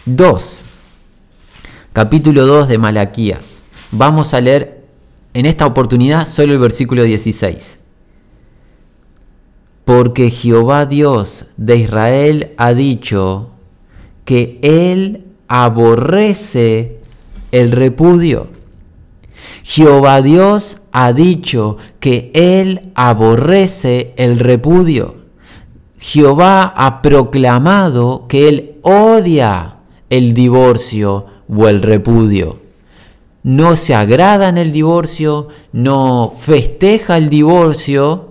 2. 0.06 0.62
Capítulo 1.94 2.46
2 2.46 2.68
de 2.70 2.78
Malaquías. 2.78 3.60
Vamos 3.92 4.34
a 4.34 4.42
leer 4.42 4.84
en 5.34 5.46
esta 5.46 5.66
oportunidad 5.66 6.26
solo 6.26 6.54
el 6.54 6.60
versículo 6.60 7.04
16 7.04 7.80
porque 9.88 10.32
Jehová 10.32 10.86
Dios 10.86 11.46
de 11.56 11.78
Israel 11.78 12.52
ha 12.58 12.74
dicho 12.74 13.52
que 14.26 14.60
Él 14.62 15.24
aborrece 15.48 17.00
el 17.54 17.72
repudio. 17.72 18.50
Jehová 19.64 20.22
Dios 20.22 20.82
ha 20.92 21.14
dicho 21.14 21.78
que 22.02 22.32
Él 22.34 22.92
aborrece 22.96 24.14
el 24.18 24.40
repudio. 24.40 25.16
Jehová 25.98 26.64
ha 26.76 27.02
proclamado 27.02 28.26
que 28.28 28.50
Él 28.50 28.76
odia 28.82 29.78
el 30.10 30.34
divorcio 30.34 31.28
o 31.48 31.70
el 31.70 31.82
repudio. 31.82 32.60
No 33.42 33.78
se 33.78 33.96
agrada 33.96 34.50
en 34.50 34.58
el 34.58 34.74
divorcio, 34.74 35.48
no 35.72 36.34
festeja 36.38 37.16
el 37.16 37.30
divorcio, 37.30 38.27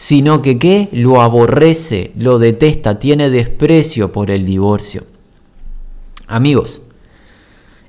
sino 0.00 0.40
que 0.40 0.58
¿qué? 0.58 0.88
Lo 0.92 1.20
aborrece, 1.20 2.12
lo 2.16 2.38
detesta, 2.38 2.98
tiene 2.98 3.28
desprecio 3.28 4.12
por 4.12 4.30
el 4.30 4.46
divorcio. 4.46 5.04
Amigos, 6.26 6.80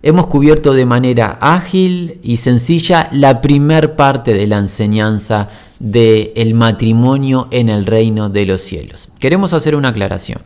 hemos 0.04 0.28
cubierto 0.28 0.74
de 0.74 0.86
manera 0.86 1.38
ágil 1.40 2.20
y 2.22 2.36
sencilla 2.36 3.08
la 3.14 3.40
primer 3.40 3.96
parte 3.96 4.34
de 4.34 4.46
la 4.46 4.58
enseñanza 4.58 5.48
del 5.80 6.54
matrimonio 6.54 7.48
en 7.50 7.70
el 7.70 7.86
reino 7.86 8.28
de 8.28 8.46
los 8.46 8.60
cielos. 8.60 9.08
Queremos 9.18 9.54
hacer 9.54 9.74
una 9.74 9.88
aclaración. 9.88 10.42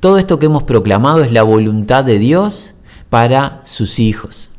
Todo 0.00 0.18
esto 0.18 0.38
que 0.38 0.46
hemos 0.46 0.64
proclamado 0.64 1.22
es 1.24 1.32
la 1.32 1.44
voluntad 1.44 2.04
de 2.04 2.18
Dios 2.18 2.74
para 3.08 3.62
sus 3.64 4.00
hijos. 4.00 4.50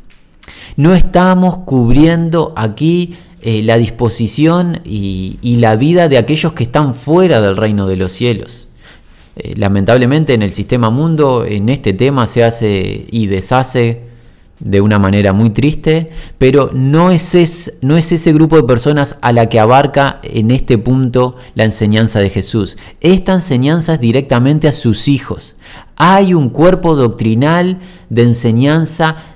No 0.76 0.96
estamos 0.96 1.60
cubriendo 1.60 2.52
aquí 2.56 3.16
eh, 3.44 3.64
la 3.64 3.78
disposición 3.78 4.82
y, 4.86 5.38
la 5.60 5.76
vida 5.76 6.10
de 6.10 6.18
aquellos 6.18 6.54
que 6.54 6.64
están 6.64 6.94
fuera 6.94 7.42
del 7.42 7.58
reino 7.58 7.88
de 7.88 7.96
los 7.96 8.12
cielos. 8.12 8.68
Eh, 9.36 9.54
lamentablemente 9.56 10.34
en 10.34 10.42
el 10.42 10.52
sistema 10.52 10.90
mundo 10.90 11.46
en 11.46 11.70
este 11.70 11.94
tema 11.94 12.28
se 12.28 12.44
hace 12.44 13.08
y 13.10 13.28
deshace 13.28 14.12
de 14.60 14.80
una 14.80 15.00
manera 15.00 15.34
muy 15.34 15.50
triste, 15.50 16.12
pero 16.38 16.70
no 16.74 17.10
es, 17.10 17.74
no 17.82 17.98
es 17.98 18.12
ese 18.12 18.32
grupo 18.32 18.58
de 18.58 18.64
personas 18.64 19.18
a 19.22 19.32
la 19.32 19.50
que 19.50 19.60
abarca 19.60 20.20
en 20.24 20.52
este 20.52 20.78
punto 20.78 21.36
la 21.56 21.64
enseñanza 21.64 22.20
de 22.20 22.30
Jesús. 22.30 22.78
Esta 23.02 23.34
enseñanza 23.34 23.96
es 23.96 24.00
directamente 24.00 24.68
a 24.68 24.72
sus 24.72 25.08
hijos. 25.08 25.56
Hay 25.96 26.34
un 26.34 26.50
cuerpo 26.50 26.96
doctrinal 26.96 27.80
de 28.10 28.24
enseñanza 28.24 29.31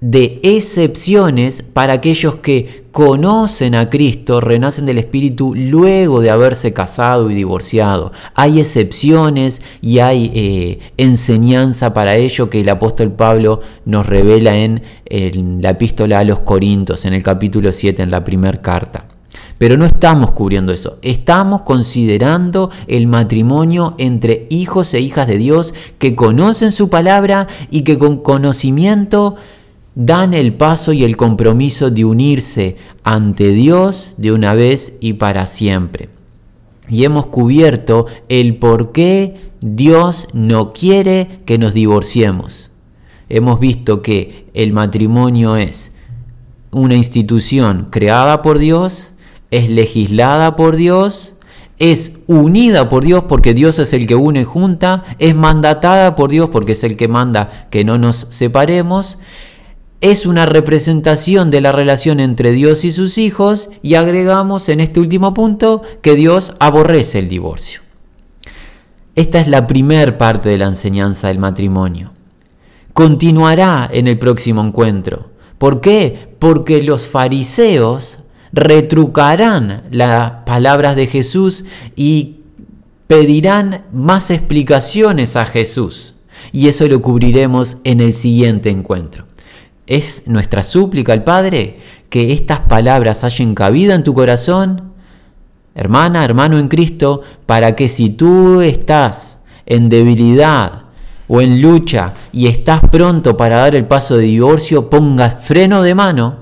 de 0.00 0.40
excepciones 0.42 1.62
para 1.62 1.94
aquellos 1.94 2.36
que 2.36 2.84
conocen 2.92 3.74
a 3.74 3.88
Cristo, 3.88 4.40
renacen 4.40 4.86
del 4.86 4.98
Espíritu 4.98 5.54
luego 5.54 6.20
de 6.20 6.30
haberse 6.30 6.72
casado 6.72 7.30
y 7.30 7.34
divorciado. 7.34 8.12
Hay 8.34 8.60
excepciones 8.60 9.62
y 9.80 10.00
hay 10.00 10.30
eh, 10.34 10.78
enseñanza 10.96 11.94
para 11.94 12.16
ello 12.16 12.50
que 12.50 12.60
el 12.60 12.68
apóstol 12.68 13.12
Pablo 13.12 13.60
nos 13.84 14.06
revela 14.06 14.56
en, 14.56 14.82
en 15.06 15.62
la 15.62 15.70
epístola 15.70 16.18
a 16.18 16.24
los 16.24 16.40
Corintios, 16.40 17.04
en 17.04 17.14
el 17.14 17.22
capítulo 17.22 17.72
7, 17.72 18.02
en 18.02 18.10
la 18.10 18.24
primera 18.24 18.60
carta. 18.60 19.06
Pero 19.58 19.78
no 19.78 19.86
estamos 19.86 20.32
cubriendo 20.32 20.72
eso, 20.72 20.98
estamos 21.00 21.62
considerando 21.62 22.70
el 22.88 23.06
matrimonio 23.06 23.94
entre 23.96 24.46
hijos 24.50 24.92
e 24.92 25.00
hijas 25.00 25.26
de 25.26 25.38
Dios 25.38 25.72
que 25.98 26.14
conocen 26.14 26.72
su 26.72 26.90
palabra 26.90 27.48
y 27.70 27.82
que 27.82 27.96
con 27.96 28.18
conocimiento 28.18 29.36
dan 29.96 30.34
el 30.34 30.52
paso 30.52 30.92
y 30.92 31.04
el 31.04 31.16
compromiso 31.16 31.90
de 31.90 32.04
unirse 32.04 32.76
ante 33.02 33.50
Dios 33.50 34.14
de 34.18 34.30
una 34.30 34.54
vez 34.54 34.96
y 35.00 35.14
para 35.14 35.46
siempre. 35.46 36.10
Y 36.88 37.04
hemos 37.04 37.26
cubierto 37.26 38.06
el 38.28 38.56
por 38.56 38.92
qué 38.92 39.50
Dios 39.60 40.28
no 40.34 40.72
quiere 40.72 41.40
que 41.46 41.58
nos 41.58 41.74
divorciemos. 41.74 42.70
Hemos 43.28 43.58
visto 43.58 44.02
que 44.02 44.46
el 44.54 44.72
matrimonio 44.72 45.56
es 45.56 45.96
una 46.70 46.94
institución 46.94 47.88
creada 47.90 48.42
por 48.42 48.58
Dios, 48.58 49.14
es 49.50 49.70
legislada 49.70 50.56
por 50.56 50.76
Dios, 50.76 51.36
es 51.78 52.18
unida 52.26 52.90
por 52.90 53.02
Dios 53.02 53.24
porque 53.28 53.54
Dios 53.54 53.78
es 53.78 53.94
el 53.94 54.06
que 54.06 54.14
une 54.14 54.44
junta, 54.44 55.04
es 55.18 55.34
mandatada 55.34 56.14
por 56.14 56.30
Dios 56.30 56.50
porque 56.50 56.72
es 56.72 56.84
el 56.84 56.96
que 56.96 57.08
manda 57.08 57.66
que 57.70 57.84
no 57.84 57.96
nos 57.98 58.16
separemos, 58.30 59.18
es 60.00 60.26
una 60.26 60.46
representación 60.46 61.50
de 61.50 61.60
la 61.60 61.72
relación 61.72 62.20
entre 62.20 62.52
Dios 62.52 62.84
y 62.84 62.92
sus 62.92 63.18
hijos 63.18 63.70
y 63.82 63.94
agregamos 63.94 64.68
en 64.68 64.80
este 64.80 65.00
último 65.00 65.32
punto 65.32 65.82
que 66.02 66.14
Dios 66.14 66.54
aborrece 66.58 67.18
el 67.18 67.28
divorcio. 67.28 67.80
Esta 69.14 69.40
es 69.40 69.48
la 69.48 69.66
primer 69.66 70.18
parte 70.18 70.50
de 70.50 70.58
la 70.58 70.66
enseñanza 70.66 71.28
del 71.28 71.38
matrimonio. 71.38 72.12
Continuará 72.92 73.88
en 73.90 74.08
el 74.08 74.18
próximo 74.18 74.62
encuentro. 74.62 75.30
¿Por 75.58 75.80
qué? 75.80 76.28
Porque 76.38 76.82
los 76.82 77.06
fariseos 77.06 78.18
retrucarán 78.52 79.84
las 79.90 80.44
palabras 80.44 80.96
de 80.96 81.06
Jesús 81.06 81.64
y 81.94 82.36
pedirán 83.06 83.84
más 83.92 84.30
explicaciones 84.30 85.36
a 85.36 85.46
Jesús. 85.46 86.14
Y 86.52 86.68
eso 86.68 86.86
lo 86.86 87.00
cubriremos 87.00 87.78
en 87.84 88.00
el 88.00 88.12
siguiente 88.12 88.68
encuentro. 88.68 89.26
Es 89.86 90.22
nuestra 90.26 90.62
súplica 90.62 91.12
al 91.12 91.22
Padre 91.22 91.78
que 92.10 92.32
estas 92.32 92.60
palabras 92.60 93.24
hayan 93.24 93.54
cabida 93.54 93.94
en 93.94 94.04
tu 94.04 94.14
corazón, 94.14 94.92
hermana, 95.74 96.24
hermano 96.24 96.58
en 96.58 96.68
Cristo, 96.68 97.22
para 97.46 97.76
que 97.76 97.88
si 97.88 98.10
tú 98.10 98.60
estás 98.60 99.38
en 99.66 99.88
debilidad 99.88 100.84
o 101.28 101.40
en 101.40 101.60
lucha 101.60 102.14
y 102.32 102.46
estás 102.46 102.80
pronto 102.90 103.36
para 103.36 103.56
dar 103.56 103.74
el 103.74 103.84
paso 103.84 104.16
de 104.16 104.24
divorcio, 104.24 104.90
pongas 104.90 105.44
freno 105.44 105.82
de 105.82 105.94
mano 105.94 106.36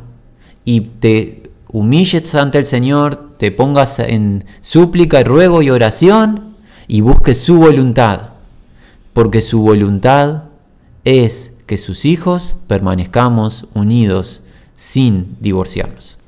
y 0.64 0.80
te 0.80 1.50
humilles 1.68 2.34
ante 2.34 2.58
el 2.58 2.66
Señor, 2.66 3.32
te 3.36 3.50
pongas 3.50 3.98
en 3.98 4.44
súplica 4.60 5.22
ruego 5.22 5.60
y 5.60 5.70
oración 5.70 6.54
y 6.86 7.00
busques 7.00 7.40
su 7.40 7.56
voluntad, 7.58 8.30
porque 9.12 9.40
su 9.40 9.60
voluntad 9.60 10.44
es 11.04 11.53
que 11.66 11.78
sus 11.78 12.04
hijos 12.04 12.56
permanezcamos 12.66 13.66
unidos 13.74 14.42
sin 14.74 15.36
divorciarnos. 15.40 16.18